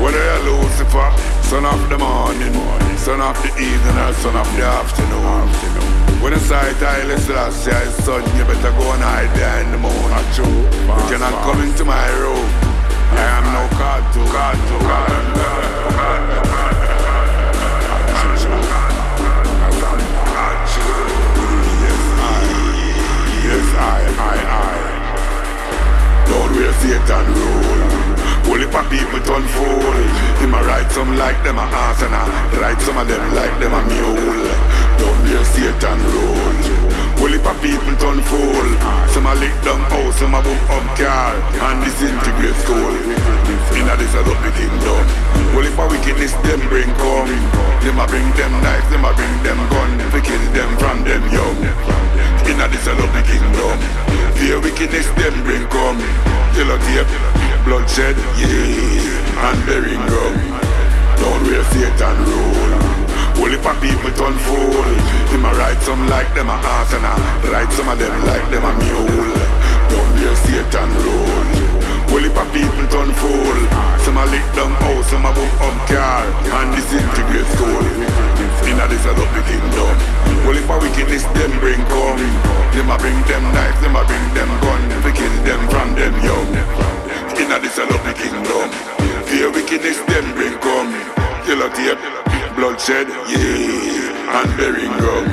What 0.00 0.14
are 0.14 0.38
you 0.44 0.62
Lucifer? 0.62 1.10
Son 1.42 1.64
of 1.64 1.88
the 1.88 1.98
morning, 1.98 2.54
son 2.96 3.20
of 3.20 3.36
the 3.42 3.50
evening, 3.58 3.98
or 3.98 4.12
son 4.14 4.36
of 4.36 4.48
the 4.56 4.64
afternoon. 4.64 6.07
When 6.20 6.34
I 6.34 6.38
sight 6.38 6.82
I 6.82 7.04
last 7.06 7.64
year, 7.64 7.86
son, 8.02 8.22
you 8.36 8.44
better 8.44 8.72
go 8.74 8.90
and 8.90 9.02
hide 9.02 9.30
there 9.38 9.62
in 9.62 9.70
the 9.70 9.78
moon. 9.78 9.94
You 9.94 11.06
cannot 11.06 11.30
come 11.46 11.62
into 11.62 11.84
my 11.84 12.08
room. 12.18 12.42
I 13.14 13.38
am 13.38 13.46
no 13.54 13.62
cartoon. 13.78 14.26
cartoon. 14.26 14.82
Yes, 21.86 22.02
I, 22.18 22.42
yes 23.46 23.68
I, 23.78 24.02
I. 24.18 24.42
I 24.50 24.74
Don't 26.26 26.52
wear 26.58 26.72
Satan 26.82 27.26
rule. 27.30 27.98
Only 28.50 28.66
for 28.66 28.82
people 28.90 29.20
turn 29.22 29.46
fool. 29.54 29.94
Him 30.42 30.54
a 30.54 30.60
ride 30.66 30.90
some 30.90 31.16
like 31.16 31.40
them 31.44 31.58
a 31.58 31.62
ass 31.62 32.02
and 32.02 32.12
a 32.12 32.60
ride 32.60 32.80
some 32.82 32.98
of 32.98 33.06
them 33.06 33.34
like 33.34 33.54
them 33.60 33.72
a 33.72 33.82
mule. 33.86 34.87
Don't 34.98 35.20
wear 35.24 35.44
Satan 35.44 35.98
rule. 36.12 36.98
Only 37.18 37.38
for 37.42 37.54
people 37.58 37.94
turn 37.98 38.22
fool. 38.22 38.68
Some 39.10 39.26
a 39.26 39.34
lick 39.34 39.54
down 39.66 39.82
house, 39.90 40.18
some 40.18 40.34
a 40.34 40.40
boom 40.42 40.58
up 40.70 40.86
car 40.94 41.34
and 41.34 41.82
disintegrate 41.82 42.54
school. 42.62 42.94
Inna 43.74 43.94
this 43.98 44.14
a 44.14 44.22
love 44.22 44.38
kingdom. 44.54 45.02
Only 45.56 45.70
for 45.74 45.88
wickedness 45.90 46.32
them 46.46 46.62
bring 46.70 46.90
come. 47.02 47.32
Them 47.82 47.98
a 47.98 48.06
bring 48.06 48.28
them 48.38 48.52
knives, 48.62 48.88
them 48.90 49.04
a 49.04 49.10
bring 49.14 49.34
them 49.42 49.58
gun. 49.70 49.90
To 50.14 50.18
kill 50.22 50.44
them 50.54 50.70
from 50.78 51.02
them 51.02 51.22
young. 51.34 51.58
Inna 52.46 52.68
this 52.70 52.86
a 52.86 52.94
love 52.94 53.18
kingdom. 53.26 53.78
Fear 54.38 54.60
wickedness 54.62 55.10
them 55.18 55.34
bring 55.42 55.66
come. 55.74 55.98
Yellow 56.54 56.78
tape, 56.86 57.10
bloodshed, 57.64 58.16
yeah, 58.38 59.50
and 59.50 59.58
bearing 59.66 60.04
gum. 60.06 60.34
Don't 61.18 61.42
wear 61.50 61.64
Satan 61.74 62.16
rule. 62.24 62.87
Only 63.38 63.58
for 63.62 63.74
people 63.80 64.10
turn 64.18 64.36
fool. 64.44 64.90
Him 65.30 65.44
a 65.46 65.50
ride 65.54 65.80
some 65.82 66.06
like 66.08 66.28
them 66.34 66.50
a 66.50 66.58
ass 66.58 66.92
and 66.92 67.06
a 67.06 67.14
ride 67.50 67.72
some 67.72 67.88
of 67.88 67.98
them 67.98 68.14
like 68.26 68.44
them 68.50 68.64
a 68.66 68.72
mule. 68.82 69.30
Don't 69.88 70.10
wear 70.18 70.34
Satan 70.42 70.90
rule. 71.06 71.78
Only 72.10 72.30
for 72.34 72.46
people 72.50 72.86
turn 72.90 73.10
fool. 73.14 73.58
Some 74.02 74.18
a 74.18 74.24
lick 74.26 74.44
down 74.56 74.72
house, 74.82 75.06
some 75.10 75.24
a 75.24 75.30
boom 75.32 75.50
up 75.62 75.76
car 75.86 76.24
and 76.58 76.68
disintegrate 76.74 77.48
school. 77.54 77.86
Inna 78.66 78.84
this 78.90 79.06
a 79.06 79.12
the 79.14 79.42
kingdom. 79.46 79.96
Only 80.44 80.62
for 80.66 80.78
wickedness 80.80 81.24
them 81.36 81.52
bring 81.60 81.80
come. 81.92 82.20
Them 82.74 82.90
a 82.90 82.96
bring 82.98 83.20
them 83.30 83.44
knives, 83.54 83.80
them 83.80 83.96
a 83.96 84.02
bring 84.04 84.26
them 84.34 84.50
gun. 84.60 84.82
To 85.04 85.10
kill 85.14 85.34
them 85.46 85.62
from 85.70 85.94
them 85.94 86.14
young. 86.26 86.50
Inna 87.38 87.56
this 87.60 87.78
a 87.78 87.86
the 87.86 88.12
kingdom. 88.18 88.68
Fear 89.30 89.52
wickedness 89.52 90.00
them 90.10 90.26
bring 90.34 90.58
come. 90.58 90.90
Yellow 91.46 91.70
tape, 91.72 91.96
bloodshed, 92.58 93.06
yeah, 93.06 94.42
and 94.42 94.56
bearing 94.56 94.90
gum. 94.98 95.28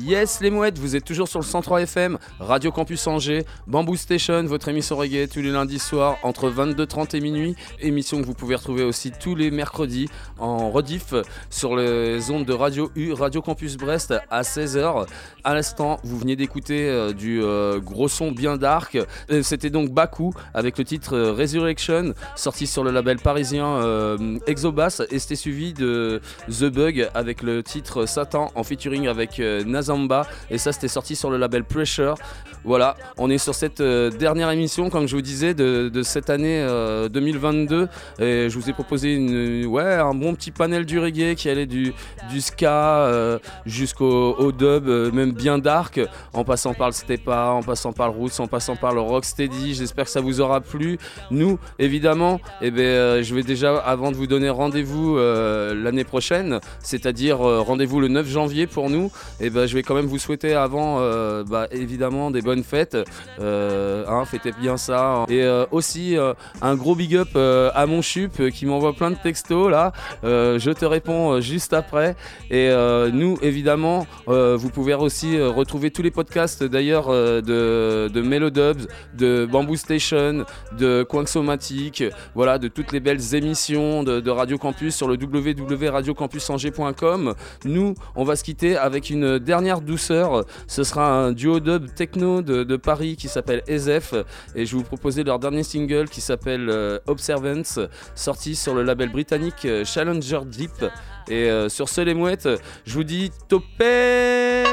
Yes 0.00 0.42
les 0.42 0.50
mouettes, 0.50 0.78
vous 0.78 0.96
êtes 0.96 1.04
toujours 1.06 1.28
sur 1.28 1.38
le 1.38 1.46
103 1.46 1.80
FM, 1.80 2.18
Radio 2.40 2.70
Campus 2.70 3.06
Angers, 3.06 3.46
Bamboo 3.66 3.96
Station, 3.96 4.44
votre 4.44 4.68
émission 4.68 4.96
reggae 4.98 5.26
tous 5.32 5.40
les 5.40 5.50
lundis 5.50 5.78
soirs 5.78 6.18
entre 6.22 6.50
22h30 6.50 7.16
et 7.16 7.20
minuit. 7.20 7.56
Émission 7.80 8.20
que 8.20 8.26
vous 8.26 8.34
pouvez 8.34 8.54
retrouver 8.56 8.84
aussi 8.84 9.12
tous 9.18 9.34
les 9.34 9.50
mercredis 9.50 10.10
en 10.38 10.70
rediff 10.70 11.14
sur 11.48 11.74
les 11.74 12.30
ondes 12.30 12.44
de 12.44 12.52
Radio 12.52 12.90
U, 12.96 13.14
Radio 13.14 13.40
Campus 13.40 13.78
Brest 13.78 14.12
à 14.30 14.42
16h. 14.42 15.06
À 15.42 15.54
l'instant, 15.54 15.98
vous 16.04 16.18
veniez 16.18 16.36
d'écouter 16.36 16.86
euh, 16.86 17.14
du 17.14 17.42
euh, 17.42 17.80
gros 17.80 18.08
son 18.08 18.30
bien 18.30 18.58
dark. 18.58 18.98
Euh, 19.30 19.42
C'était 19.42 19.70
donc 19.70 19.88
Baku 19.88 20.34
avec 20.52 20.76
le 20.76 20.84
titre 20.84 21.18
Resurrection, 21.18 22.12
sorti 22.36 22.66
sur 22.66 22.84
le 22.84 22.90
label 22.90 23.16
parisien 23.20 23.66
euh, 23.66 24.38
Exobass 24.46 25.00
et 25.10 25.18
c'était 25.18 25.34
suivi 25.34 25.72
de 25.72 26.20
The 26.50 26.64
Bug 26.64 27.08
avec 27.14 27.40
le 27.42 27.62
titre 27.62 28.04
Satan 28.04 28.52
en 28.54 28.64
featuring 28.64 28.97
avec 29.06 29.38
euh, 29.38 29.62
Nazamba. 29.64 30.26
Et 30.50 30.58
ça, 30.58 30.72
c'était 30.72 30.88
sorti 30.88 31.14
sur 31.14 31.30
le 31.30 31.36
label 31.36 31.64
Pressure. 31.64 32.16
Voilà, 32.64 32.96
on 33.16 33.30
est 33.30 33.38
sur 33.38 33.54
cette 33.54 33.80
euh, 33.80 34.10
dernière 34.10 34.50
émission, 34.50 34.90
comme 34.90 35.06
je 35.06 35.14
vous 35.14 35.22
disais, 35.22 35.54
de, 35.54 35.90
cette 36.02 36.30
année 36.30 36.60
euh, 36.60 37.08
2022. 37.08 37.88
Et 38.18 38.50
je 38.50 38.58
vous 38.58 38.68
ai 38.68 38.72
proposé 38.72 39.64
ouais, 39.66 39.94
un 39.94 40.14
bon 40.14 40.34
petit 40.34 40.50
panel 40.50 40.84
du 40.84 40.98
reggae 40.98 41.34
qui 41.34 41.48
allait 41.48 41.66
du, 41.66 41.94
ska 42.40 43.00
euh, 43.00 43.38
jusqu'au 43.66 44.34
au 44.38 44.52
dub, 44.52 44.88
euh, 44.88 45.10
même 45.12 45.32
bien 45.32 45.58
dark, 45.58 46.00
en 46.32 46.44
passant 46.44 46.74
par 46.74 46.88
le 46.88 46.92
stepa, 46.94 47.50
en 47.50 47.62
passant 47.62 47.92
par 47.92 48.08
le 48.08 48.14
roots, 48.14 48.40
en 48.40 48.46
passant 48.46 48.76
par 48.76 48.94
le 48.94 49.00
rocksteady. 49.00 49.74
J'espère 49.74 50.06
que 50.06 50.10
ça 50.10 50.20
vous 50.20 50.40
aura 50.40 50.60
plu. 50.60 50.98
Nous, 51.30 51.58
évidemment, 51.78 52.40
eh 52.60 52.70
ben, 52.70 52.80
euh, 52.80 53.22
je 53.22 53.34
vais 53.34 53.42
déjà, 53.42 53.76
avant 53.78 54.10
de 54.10 54.16
vous 54.16 54.26
donner 54.26 54.50
rendez-vous 54.50 55.16
euh, 55.16 55.74
l'année 55.74 56.04
prochaine, 56.04 56.60
c'est-à-dire 56.80 57.46
euh, 57.46 57.60
rendez-vous 57.60 58.00
le 58.00 58.08
9 58.08 58.26
janvier 58.26 58.66
pour 58.66 58.77
nous, 58.88 59.10
et 59.40 59.50
ben, 59.50 59.66
je 59.66 59.74
vais 59.74 59.82
quand 59.82 59.94
même 59.94 60.06
vous 60.06 60.18
souhaiter 60.18 60.54
avant, 60.54 61.00
euh, 61.00 61.44
bah, 61.44 61.66
évidemment, 61.70 62.30
des 62.30 62.42
bonnes 62.42 62.62
fêtes. 62.62 62.96
Euh, 63.40 64.04
hein, 64.08 64.24
fêtez 64.24 64.52
bien 64.52 64.76
ça. 64.76 65.24
Et 65.28 65.42
euh, 65.42 65.66
aussi, 65.70 66.16
euh, 66.16 66.34
un 66.62 66.76
gros 66.76 66.94
big 66.94 67.16
up 67.16 67.36
à 67.36 67.86
mon 67.86 68.02
chup 68.02 68.50
qui 68.50 68.66
m'envoie 68.66 68.92
plein 68.92 69.10
de 69.10 69.16
textos 69.16 69.70
là. 69.70 69.92
Je 70.22 70.70
te 70.70 70.84
réponds 70.84 71.40
juste 71.40 71.72
après. 71.72 72.14
Et 72.50 72.70
nous, 73.12 73.38
évidemment, 73.42 74.06
vous 74.26 74.70
pouvez 74.70 74.94
aussi 74.94 75.40
retrouver 75.40 75.90
tous 75.90 76.02
les 76.02 76.10
podcasts 76.10 76.62
d'ailleurs 76.64 77.08
de, 77.08 78.10
de 78.12 78.20
Melodubs, 78.20 78.86
de 79.14 79.48
Bamboo 79.50 79.76
Station, 79.76 80.44
de 80.76 81.06
Quanxomatic, 81.08 82.04
voilà, 82.34 82.58
de 82.58 82.68
toutes 82.68 82.92
les 82.92 83.00
belles 83.00 83.34
émissions 83.34 84.02
de, 84.02 84.20
de 84.20 84.30
Radio 84.30 84.58
Campus 84.58 84.94
sur 84.94 85.08
le 85.08 85.14
www.radiocampusangers.com. 85.14 87.34
Nous, 87.64 87.94
on 88.16 88.24
va 88.24 88.36
se 88.36 88.44
quitter 88.44 88.67
avec 88.76 89.10
une 89.10 89.38
dernière 89.38 89.80
douceur. 89.80 90.44
Ce 90.66 90.84
sera 90.84 91.10
un 91.10 91.32
duo 91.32 91.60
dub 91.60 91.92
techno 91.94 92.42
de, 92.42 92.76
Paris 92.76 93.16
qui 93.16 93.28
s'appelle 93.28 93.62
EZF. 93.68 94.14
Et 94.54 94.66
je 94.66 94.72
vais 94.72 94.78
vous 94.78 94.84
proposer 94.84 95.24
leur 95.24 95.38
dernier 95.38 95.62
single 95.62 96.08
qui 96.08 96.20
s'appelle 96.20 96.68
euh, 96.70 96.98
Observance, 97.06 97.80
sorti 98.14 98.54
sur 98.54 98.74
le 98.74 98.82
label 98.82 99.10
britannique 99.10 99.64
euh, 99.64 99.84
Challenger 99.84 100.40
Deep. 100.46 100.84
Et 101.28 101.50
euh, 101.50 101.68
sur 101.68 101.88
ce, 101.88 102.00
les 102.00 102.14
mouettes, 102.14 102.48
je 102.86 102.94
vous 102.94 103.04
dis 103.04 103.30
topette 103.48 104.66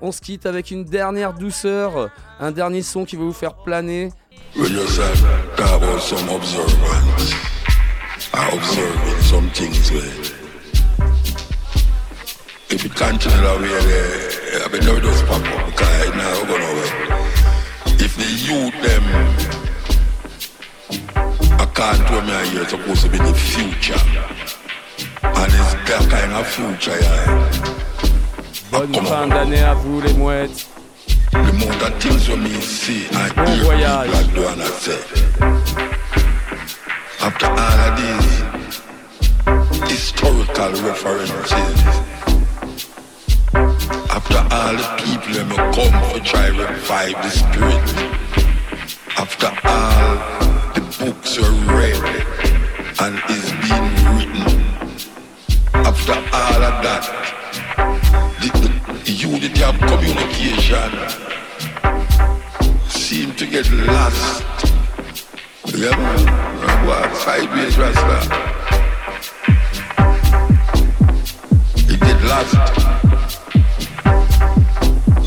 On 0.00 0.12
se 0.12 0.20
quitte 0.20 0.46
avec 0.46 0.70
une 0.70 0.84
dernière 0.84 1.34
douceur, 1.34 2.10
un 2.38 2.52
dernier 2.52 2.82
son 2.82 3.04
qui 3.04 3.16
va 3.16 3.24
vous 3.24 3.32
faire 3.32 3.54
planer. 3.54 4.10
I 8.34 8.52
observe 8.52 9.22
some 9.22 9.48
things 9.50 10.33
if 12.74 12.84
it 12.84 12.94
continue 12.96 13.38
that 13.38 13.60
way, 13.60 13.68
there, 13.86 14.58
eh, 14.58 14.64
I 14.64 14.68
mean, 14.72 14.82
never 14.84 15.00
just 15.00 15.24
pop 15.26 15.38
up 15.38 15.66
because 15.66 16.08
it 16.08 16.14
now 16.16 16.42
go 16.42 16.58
nowhere. 16.58 16.90
If 18.02 18.16
the 18.18 18.26
youth 18.42 18.74
them, 18.82 19.04
I 21.54 21.66
can't 21.70 22.02
do 22.10 22.18
me 22.26 22.34
here, 22.50 22.62
it's 22.62 22.72
supposed 22.72 23.02
to 23.02 23.08
be 23.10 23.18
the 23.18 23.32
future, 23.32 24.02
and 25.22 25.52
it's 25.54 25.74
that 25.86 26.02
kind 26.10 26.32
of 26.34 26.46
future, 26.48 26.98
yeah. 27.00 27.30
Bonne 28.72 28.92
fin 29.06 29.28
d'année 29.28 29.62
à 29.62 29.74
vous, 29.74 30.00
les 30.00 30.12
mouettes. 30.14 30.66
The 31.30 31.38
amount 31.38 31.82
of 31.82 31.94
things 32.02 32.28
when 32.28 32.42
me 32.42 32.60
see 32.60 33.06
and 33.06 33.34
Bon 33.36 33.46
hear 33.46 33.64
voyage. 33.64 34.10
people 34.10 34.46
are 34.46 34.54
doing, 34.54 34.60
I 34.60 34.68
say. 34.82 35.00
After 37.20 37.46
all 37.46 37.80
of 37.86 37.94
these 38.00 39.90
historical 39.90 40.72
references, 40.82 42.33
after 44.14 44.38
all 44.54 44.76
the 44.76 44.86
people 45.02 45.32
them 45.34 45.48
come 45.74 46.12
to 46.12 46.20
try 46.20 46.46
to 46.48 46.66
revive 46.72 47.14
the 47.24 47.30
spirit, 47.30 47.86
after 49.18 49.50
all 49.64 50.14
the 50.74 50.82
books 51.00 51.36
are 51.38 51.50
read 51.74 51.98
and 53.02 53.14
is 53.28 53.50
being 53.64 53.90
written, 54.14 54.62
after 55.74 56.12
all 56.12 56.62
of 56.62 56.76
that, 56.86 57.04
the, 58.40 58.50
the, 59.04 59.10
unity 59.10 59.64
of 59.64 59.76
communication 59.80 60.90
seem 62.88 63.34
to 63.34 63.46
get 63.46 63.68
lost. 63.72 64.44
Yeah, 65.74 65.90
man. 65.90 66.86
What 66.86 67.16
sideways 67.16 67.76
rasta? 67.76 68.18
It 71.92 71.98
get 71.98 72.22
lost. 72.22 72.83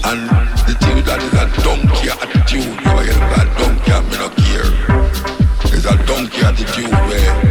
And 0.10 0.30
the 0.64 0.74
thing 0.80 1.04
that 1.04 1.20
is 1.20 1.34
a 1.36 1.52
donkey 1.68 2.08
attitude. 2.08 2.64
You 2.64 2.88
know, 2.88 3.02
you 3.02 3.12
got 3.12 3.44
a 3.44 3.52
donkey 3.60 3.92
and 3.92 4.08
me 4.08 4.16
not 4.16 4.34
care. 4.40 4.72
It's 5.76 5.84
a 5.84 5.98
donkey 6.08 6.42
attitude 6.48 6.92
where 7.12 7.47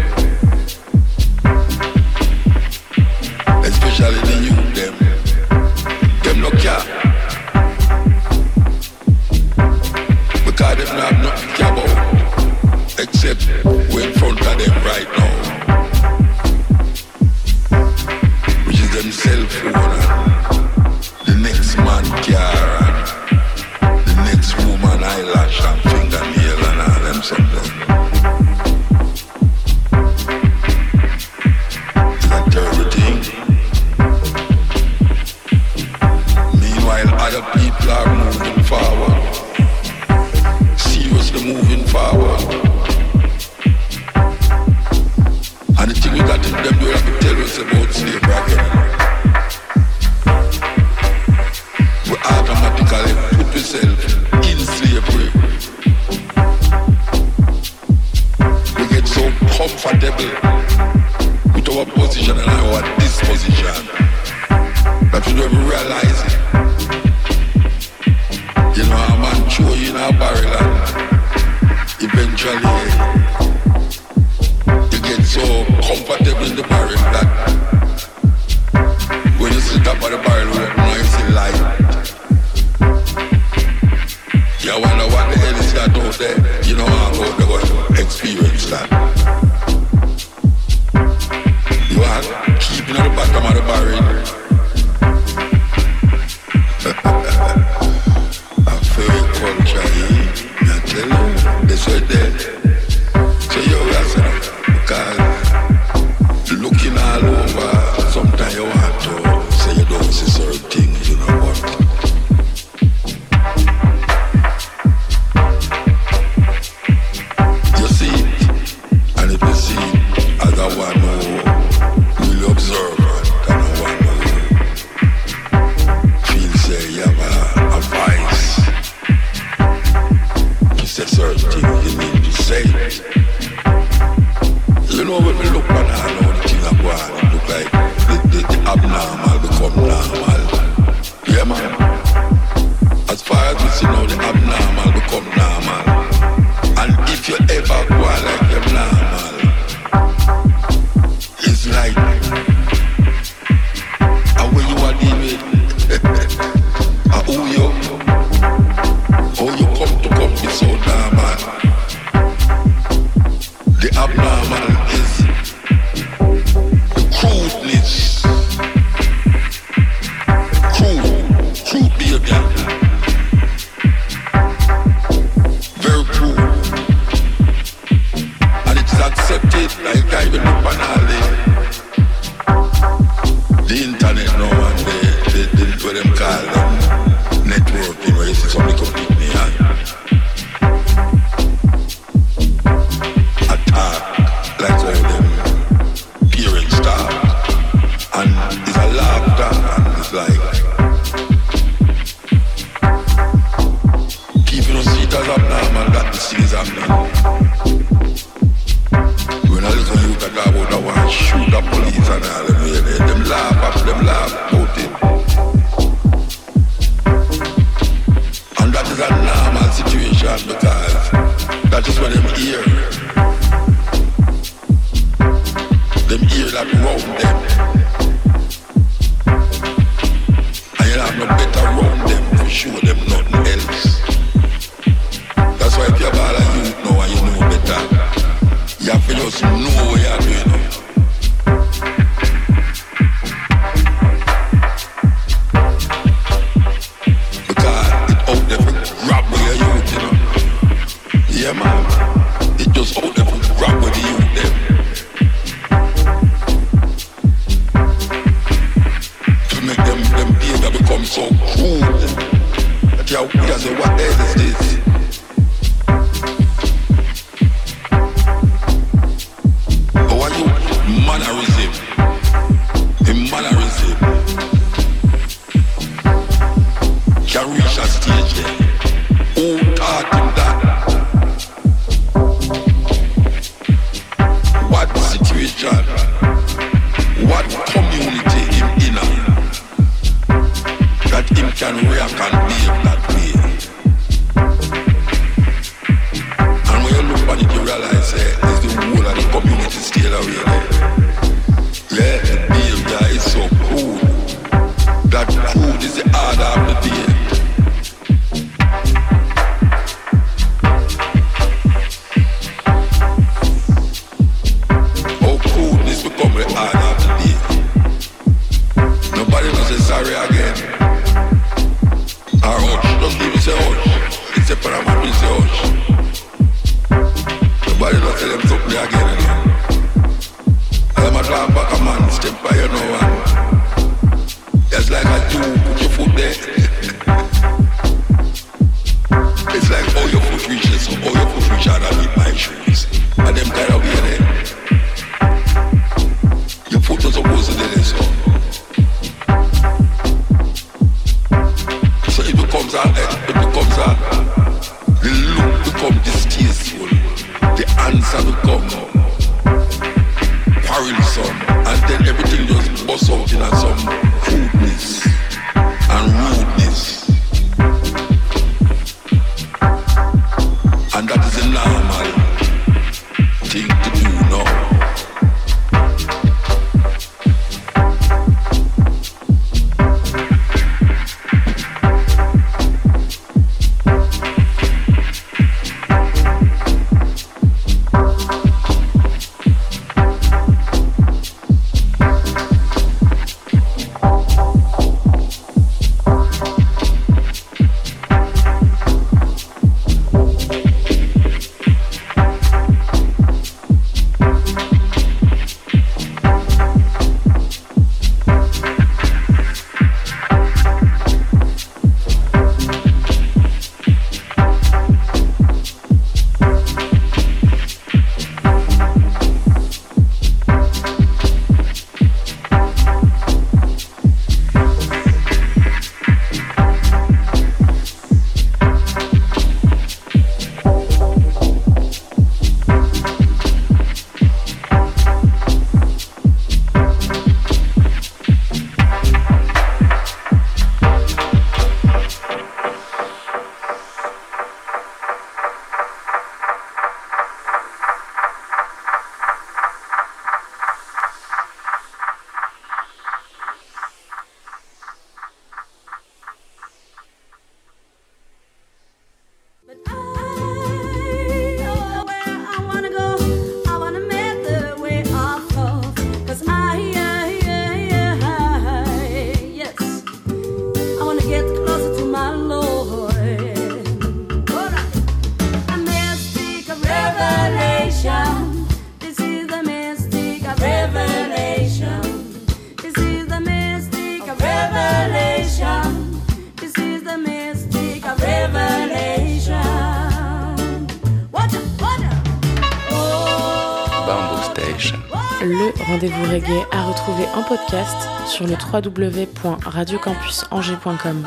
à 496.70 496.84
retrouver 496.84 497.24
en 497.34 497.42
podcast 497.42 497.96
sur 498.26 498.46
le 498.46 498.52
www.radiocampusangers.com. 498.52 501.26